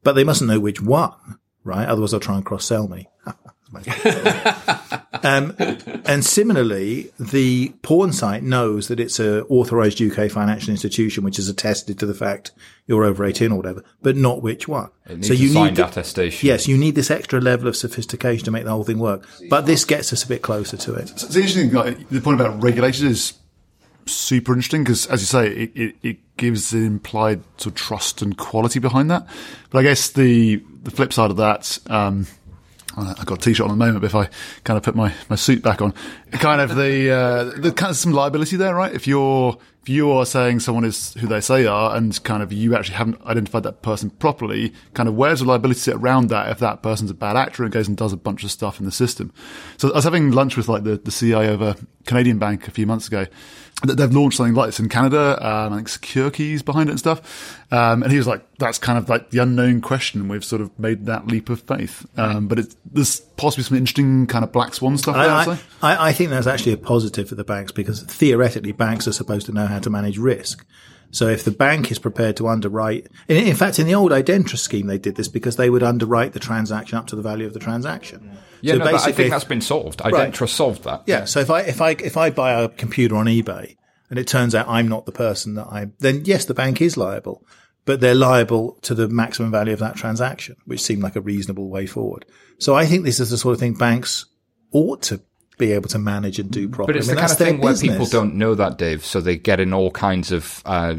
[0.03, 1.89] but they mustn't know which one, right?
[1.89, 3.09] Otherwise, they'll try and cross sell me.
[5.23, 5.55] um,
[6.05, 11.49] and similarly, the porn site knows that it's a authorized UK financial institution, which is
[11.49, 12.51] attested to the fact
[12.87, 14.91] you're over 18 or whatever, but not which one.
[15.21, 16.47] so you need the, attestation.
[16.47, 19.27] Yes, you need this extra level of sophistication to make the whole thing work.
[19.49, 21.11] But this gets us a bit closer to it.
[21.11, 21.71] It's interesting.
[21.73, 23.35] Like, the point about regulation is
[24.07, 28.23] super interesting because, as you say, it, it, it gives an implied sort of trust
[28.23, 29.27] and quality behind that.
[29.71, 31.79] But I guess the the flip side of that.
[31.89, 32.27] Um,
[32.97, 34.29] I've got a t-shirt on at the moment, but if I
[34.65, 35.95] kind of put my, my suit back on,
[36.33, 38.93] kind of the, uh, the kind of some liability there, right?
[38.93, 42.53] If you're, if you are saying someone is who they say are and kind of
[42.53, 46.51] you actually haven't identified that person properly, kind of where's the liability sit around that
[46.51, 48.85] if that person's a bad actor and goes and does a bunch of stuff in
[48.85, 49.33] the system?
[49.79, 52.71] So I was having lunch with like the, the CIO of a Canadian bank a
[52.71, 53.27] few months ago
[53.85, 56.99] That they've launched something like this in Canada, um, I think SecureKey's behind it and
[56.99, 57.59] stuff.
[57.73, 60.29] Um, and he was like, that's kind of like the unknown question.
[60.29, 62.07] We've sort of made that leap of faith.
[62.19, 65.59] Um, but it's, there's possibly some interesting kind of black swan stuff I, there.
[65.83, 69.47] I, I, think that's actually a positive for the banks because theoretically banks are supposed
[69.47, 70.67] to know how to manage risk.
[71.11, 74.87] So if the bank is prepared to underwrite, in, fact, in the old Identrus scheme,
[74.87, 77.59] they did this because they would underwrite the transaction up to the value of the
[77.59, 78.39] transaction.
[78.61, 80.01] Yeah, so no, basically, I think that's been solved.
[80.01, 80.51] Identrus right.
[80.51, 81.03] solved that.
[81.07, 81.25] Yeah.
[81.25, 83.77] So if I if I if I buy a computer on eBay
[84.11, 86.97] and it turns out I'm not the person that I, then yes, the bank is
[86.97, 87.45] liable,
[87.87, 91.69] but they're liable to the maximum value of that transaction, which seemed like a reasonable
[91.71, 92.27] way forward.
[92.61, 94.27] So I think this is the sort of thing banks
[94.73, 95.21] ought to
[95.59, 96.95] be able to manage and do properly.
[96.95, 99.21] But it's I mean, the kind of thing where people don't know that, Dave, so
[99.21, 100.95] they get in all kinds of uh,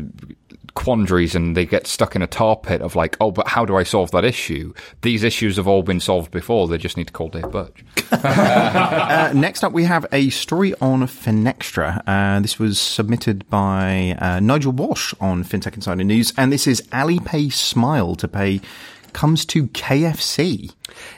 [0.74, 3.76] quandaries and they get stuck in a tar pit of like, oh, but how do
[3.76, 4.74] I solve that issue?
[5.02, 6.68] These issues have all been solved before.
[6.68, 7.84] They just need to call Dave Birch.
[8.12, 12.02] uh, next up, we have a story on Finextra.
[12.08, 16.82] Uh, this was submitted by uh, Nigel Walsh on FinTech Insider News, and this is
[16.92, 18.62] Alipay Smile to pay
[19.14, 20.72] comes to KFC.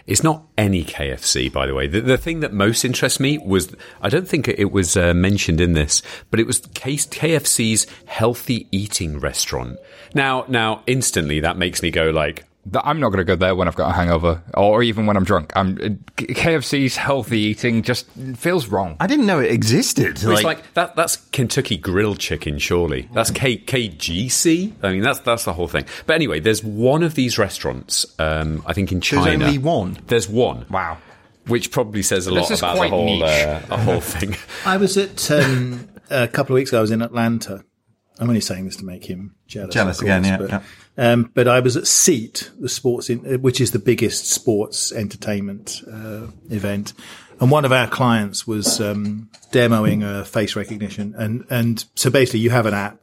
[0.06, 1.88] It's not any KFC, by the way.
[1.88, 5.62] The, the thing that most interests me was I don't think it was uh, mentioned
[5.62, 9.78] in this, but it was KFC's healthy eating restaurant.
[10.14, 13.68] Now, now, instantly that makes me go like, I'm not going to go there when
[13.68, 15.52] I've got a hangover, or even when I'm drunk.
[15.56, 15.76] I'm
[16.16, 18.96] KFC's healthy eating just feels wrong.
[19.02, 20.12] I didn't know it existed.
[20.12, 20.96] It's like, like that.
[20.96, 23.10] That's Kentucky Grilled Chicken, surely.
[23.14, 24.74] That's K, KGC.
[24.82, 25.86] I mean, that's that's the whole thing.
[26.06, 28.06] But anyway, there's one of these restaurants.
[28.18, 29.26] Um, I think in China.
[29.26, 29.98] There's only one.
[30.08, 30.66] There's one.
[30.70, 30.98] Wow.
[31.48, 34.38] Which probably says a lot about the whole uh, the whole thing.
[34.66, 36.78] I was at um, a couple of weeks ago.
[36.78, 37.66] I was in Atlanta.
[38.20, 39.74] I'm only saying this to make him jealous.
[39.74, 40.38] Jealous course, again, yeah.
[40.38, 40.62] But, yeah.
[40.98, 44.92] Um, but I was at SEAT, the sports, in, uh, which is the biggest sports
[44.92, 46.94] entertainment uh, event,
[47.40, 52.42] and one of our clients was um, demoing a face recognition, and and so basically
[52.42, 53.00] you have an app,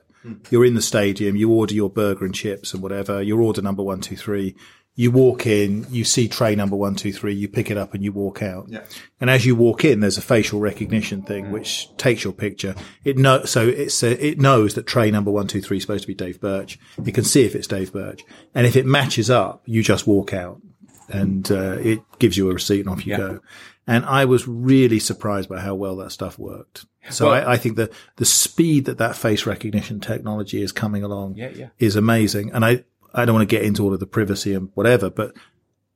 [0.51, 3.83] you're in the stadium, you order your burger and chips and whatever, your order number
[3.83, 4.55] one two three,
[4.97, 8.03] you walk in, you see tray number one, two, three, you pick it up and
[8.03, 8.67] you walk out.
[8.69, 8.85] Yeah.
[9.21, 11.51] And as you walk in, there's a facial recognition thing mm.
[11.53, 12.75] which takes your picture.
[13.05, 16.03] It know, so it's a, it knows that tray number one, two, three is supposed
[16.03, 16.79] to be Dave Birch.
[17.05, 18.23] It can see if it's Dave Birch.
[18.55, 20.61] And if it matches up, you just walk out
[21.09, 23.19] and, uh, it gives you a receipt and off you yeah.
[23.19, 23.41] go.
[23.87, 26.85] And I was really surprised by how well that stuff worked.
[27.09, 31.03] So well, I, I, think the the speed that that face recognition technology is coming
[31.03, 31.69] along yeah, yeah.
[31.79, 32.53] is amazing.
[32.53, 32.85] And I
[33.15, 35.35] I don't want to get into all of the privacy and whatever, but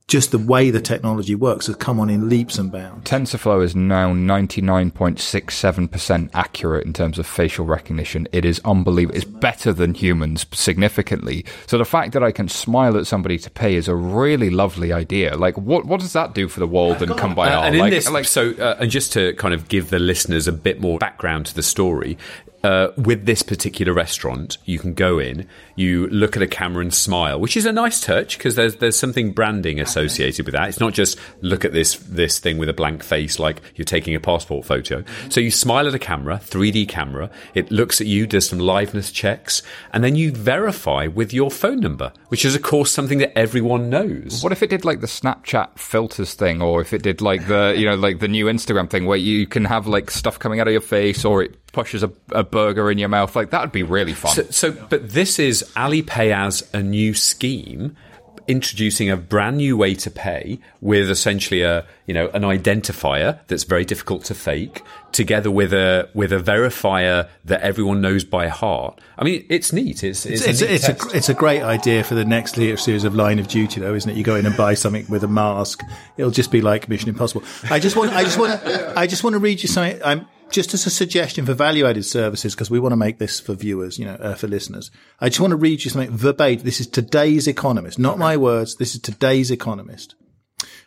[0.07, 3.09] just the way the technology works has come on in leaps and bounds.
[3.09, 8.29] TensorFlow is now 99.67% accurate in terms of facial recognition.
[8.31, 9.17] It is unbelievable.
[9.17, 11.47] It's better than humans significantly.
[11.67, 14.93] So the fact that I can smile at somebody to pay is a really lovely
[14.93, 15.39] idea.
[15.39, 17.65] Like, what what does that do for the world and come by uh, our?
[17.65, 20.47] And in like, this, like, so, uh, and just to kind of give the listeners
[20.47, 22.19] a bit more background to the story,
[22.65, 25.47] uh, with this particular restaurant, you can go in,
[25.77, 28.99] you look at a camera and smile, which is a nice touch because there's there's
[28.99, 30.71] something branding associated with that.
[30.71, 34.15] It's not just look at this this thing with a blank face like you're taking
[34.15, 35.05] a passport photo.
[35.29, 37.31] So you smile at a camera, 3D camera.
[37.53, 39.62] It looks at you, does some liveness checks,
[39.93, 43.91] and then you verify with your phone number, which is of course something that everyone
[43.91, 44.43] knows.
[44.43, 47.75] What if it did like the Snapchat filters thing, or if it did like the
[47.77, 50.67] you know like the new Instagram thing where you can have like stuff coming out
[50.67, 53.37] of your face, or it pushes a, a burger in your mouth?
[53.37, 54.33] Like that would be really fun.
[54.33, 57.97] So, so, but this is Alipay as a new scheme,
[58.47, 63.64] introducing a brand new way to pay with essentially a you know an identifier that's
[63.64, 69.01] very difficult to fake, together with a with a verifier that everyone knows by heart.
[69.16, 70.05] I mean, it's neat.
[70.05, 73.05] It's it's It's, a, neat it's, a, it's a great idea for the next series
[73.05, 74.16] of Line of Duty, though, isn't it?
[74.16, 75.83] You go in and buy something with a mask.
[76.18, 77.45] It'll just be like Mission Impossible.
[77.70, 80.03] I just want, I just want to, I just want to read you something.
[80.05, 83.55] I'm just as a suggestion for value-added services because we want to make this for
[83.55, 84.89] viewers, you know, uh, for listeners.
[85.19, 86.65] I just want to read you something verbatim.
[86.65, 88.77] This is today's Economist, not my words.
[88.77, 90.15] This is today's Economist.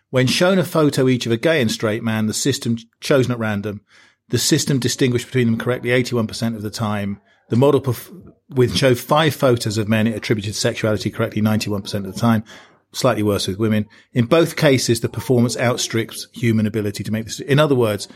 [0.10, 3.40] When shown a photo each of a gay and straight man, the system chosen at
[3.40, 3.82] random,
[4.30, 7.20] the system distinguished between them correctly 81% of the time.
[7.50, 12.14] The model perf- with showed five photos of men it attributed sexuality correctly 91% of
[12.14, 12.46] the time.
[12.94, 13.86] Slightly worse with women.
[14.14, 17.42] In both cases, the performance outstrips human ability to make this.
[17.42, 18.08] In other words,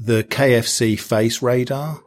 [0.00, 2.02] the KFC face radar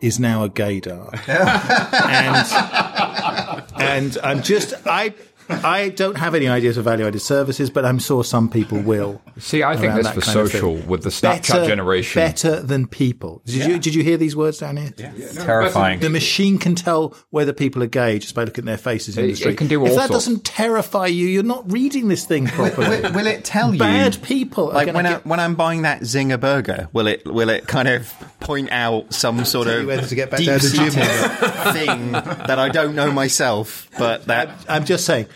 [0.00, 1.12] is now a gaydar.
[3.76, 5.14] and, and I'm just, I,
[5.48, 9.20] I don't have any ideas of value added services, but I'm sure some people will.
[9.38, 10.60] See, I think around this that for kind of thing.
[10.60, 12.20] social with the Snapchat generation.
[12.20, 13.42] Better than people.
[13.44, 14.92] Did you did you hear these words down here?
[14.96, 15.10] Yeah,
[15.42, 16.00] Terrifying.
[16.00, 19.24] The machine can tell whether people are gay just by looking at their faces in
[19.24, 19.58] It- the it street.
[19.58, 20.26] can do all if that sorts.
[20.26, 23.00] doesn't terrify you, you're not reading this thing properly.
[23.02, 23.78] Will, will it tell you?
[23.78, 27.48] Bad people Like gonna when, I, when I'm buying that Zinger burger, will it will
[27.48, 30.58] it kind of point out some sort Tell you of whether to get back down
[30.60, 35.26] to the deep-seated gym thing that I don't know myself, but that I'm just saying,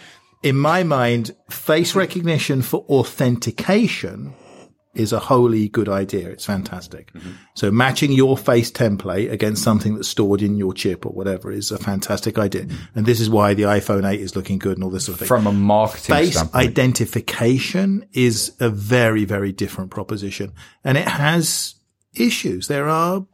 [0.47, 4.33] in my mind, face recognition for authentication
[4.95, 6.29] is a wholly good idea.
[6.29, 7.13] It's fantastic.
[7.13, 7.31] Mm-hmm.
[7.55, 11.73] So matching your face template against something that's stored in your chip or whatever is
[11.73, 12.69] a fantastic idea.
[12.95, 15.19] And this is why the iPhone 8 is looking good and all this sort of
[15.19, 15.27] thing.
[15.27, 16.69] From a marketing face standpoint.
[16.69, 20.53] identification is a very, very different proposition
[20.85, 21.75] and it has
[22.15, 22.69] issues.
[22.69, 23.27] There are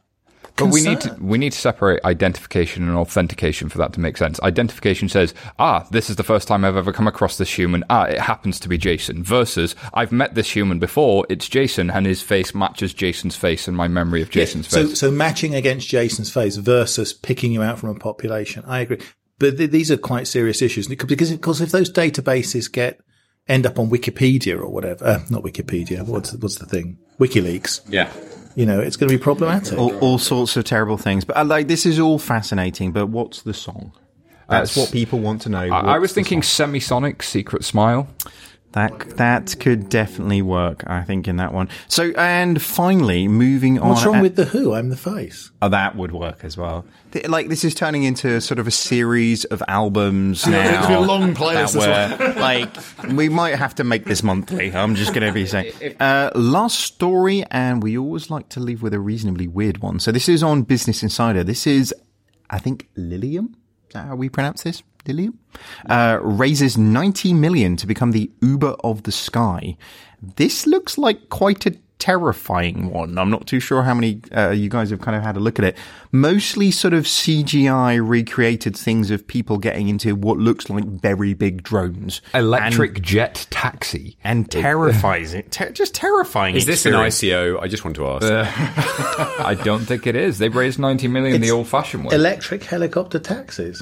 [0.55, 4.17] But we need to we need to separate identification and authentication for that to make
[4.17, 4.39] sense.
[4.41, 7.83] Identification says, ah, this is the first time I've ever come across this human.
[7.89, 9.23] Ah, it happens to be Jason.
[9.23, 11.25] Versus, I've met this human before.
[11.27, 14.99] It's Jason, and his face matches Jason's face and my memory of Jason's so, face.
[14.99, 18.63] So matching against Jason's face versus picking you out from a population.
[18.67, 18.99] I agree.
[19.39, 23.01] But th- these are quite serious issues because, of course, if those databases get,
[23.47, 26.99] end up on Wikipedia or whatever, uh, not Wikipedia, what's, what's the thing?
[27.19, 27.81] WikiLeaks.
[27.89, 28.11] yeah.
[28.55, 29.77] You know, it's going to be problematic.
[29.77, 31.25] all, all sorts of terrible things.
[31.25, 32.91] But uh, like this is all fascinating.
[32.91, 33.91] But what's the song?
[34.49, 35.61] That's Uh, what people want to know.
[35.63, 36.73] I, I was thinking song?
[36.73, 38.07] Semisonic Secret Smile.
[38.73, 40.83] That that could definitely work.
[40.87, 41.69] I think in that one.
[41.87, 43.89] So and finally, moving on.
[43.89, 44.73] What's wrong uh, with the Who?
[44.73, 45.51] I'm the face.
[45.61, 46.85] Oh, that would work as well.
[47.27, 50.79] Like this is turning into sort of a series of albums now.
[50.79, 52.69] it's a long playlist, like
[53.13, 54.73] we might have to make this monthly.
[54.73, 58.81] I'm just going to be saying uh, last story, and we always like to leave
[58.81, 59.99] with a reasonably weird one.
[59.99, 61.43] So this is on Business Insider.
[61.43, 61.93] This is,
[62.49, 63.55] I think, Lilium.
[63.87, 64.81] Is that how we pronounce this?
[65.07, 65.39] Lilium
[65.89, 69.77] uh, raises 90 million to become the Uber of the sky.
[70.21, 73.17] This looks like quite a terrifying one.
[73.17, 75.57] I'm not too sure how many uh, you guys have kind of had a look
[75.57, 75.77] at it.
[76.11, 81.63] Mostly sort of CGI recreated things of people getting into what looks like very big
[81.63, 82.21] drones.
[82.33, 84.17] Electric and, jet taxi.
[84.21, 85.53] and terrifies it.
[85.53, 86.55] Ter- just terrifying.
[86.55, 86.91] Is this an.
[86.91, 87.57] ICO?
[87.61, 88.25] I just want to ask.
[89.39, 90.39] I don't think it is.
[90.39, 92.15] They've raised 90 million the old fashioned way.
[92.15, 93.81] Electric helicopter taxis.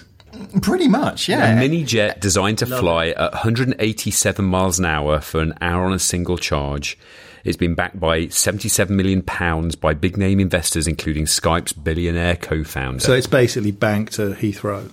[0.61, 1.51] Pretty much, yeah.
[1.51, 5.93] A mini jet designed to fly at 187 miles an hour for an hour on
[5.93, 6.97] a single charge.
[7.43, 12.99] It's been backed by 77 million pounds by big name investors, including Skype's billionaire co-founder.
[12.99, 14.91] So it's basically banked to Heathrow.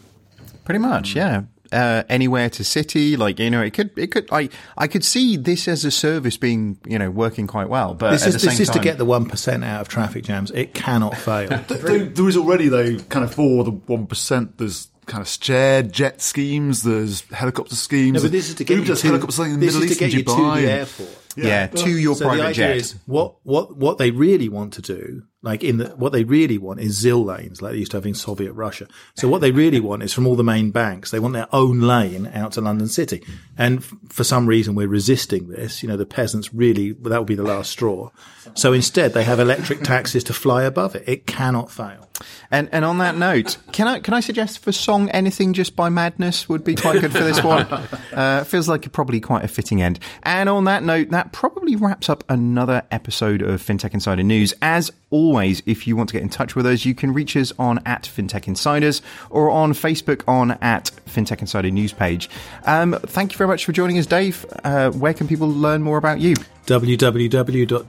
[0.64, 1.43] Pretty much, yeah.
[1.70, 4.26] Uh, anywhere to city, like you know, it could, it could.
[4.32, 7.93] I, I could see this as a service being, you know, working quite well.
[7.93, 9.89] But This at is the this same is to get the one percent out of
[9.89, 10.51] traffic jams.
[10.53, 11.49] It cannot fail.
[11.68, 14.57] There, there is already though kind of for the one percent.
[14.57, 16.83] There's kind of shared jet schemes.
[16.83, 18.15] There's helicopter schemes.
[18.15, 19.85] No, but this is to get Uber you does to, helicopter something in the Middle
[19.85, 21.19] East to and you to the airport.
[21.37, 22.77] yeah, to your so the private idea jet.
[22.77, 26.59] is what what what they really want to do Like in the, what they really
[26.59, 28.89] want is ZIL lanes, like they used to have in Soviet Russia.
[29.14, 31.80] So what they really want is from all the main banks, they want their own
[31.80, 33.22] lane out to London City.
[33.57, 35.80] And f- for some reason we're resisting this.
[35.80, 38.11] You know, the peasants really, that would be the last straw.
[38.55, 41.05] So instead they have electric taxis to fly above it.
[41.07, 42.09] It cannot fail.
[42.51, 45.89] And and on that note, can I can I suggest for song anything just by
[45.89, 47.66] Madness would be quite good for this one.
[48.18, 50.01] Uh, feels like probably quite a fitting end.
[50.24, 54.55] And on that note, that probably wraps up another episode of FinTech Insider News.
[54.61, 57.53] As always, if you want to get in touch with us, you can reach us
[57.59, 59.01] on at FinTech Insiders
[59.31, 62.29] or on Facebook on at FinTech Insider News page.
[62.65, 64.45] Um, thank you very much for joining us, Dave.
[64.65, 66.35] Uh, where can people learn more about you?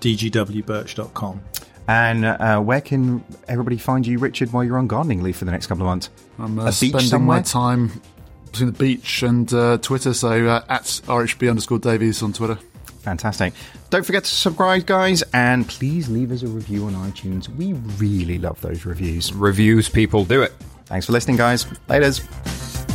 [0.10, 1.42] www.dgwbirch.com.
[1.88, 5.52] And uh, where can everybody find you, Richard, while you're on gardening leave for the
[5.52, 6.10] next couple of months?
[6.38, 7.38] I'm uh, A beach spending somewhere?
[7.38, 8.02] my time
[8.52, 12.60] between the beach and uh, Twitter, so uh, at RHB underscore Davies on Twitter.
[13.10, 13.54] Fantastic.
[13.90, 17.50] Don't forget to subscribe, guys, and please leave us a review on iTunes.
[17.50, 19.34] We really love those reviews.
[19.34, 20.54] Reviews, people, do it.
[20.86, 21.66] Thanks for listening, guys.
[21.88, 22.89] Laters.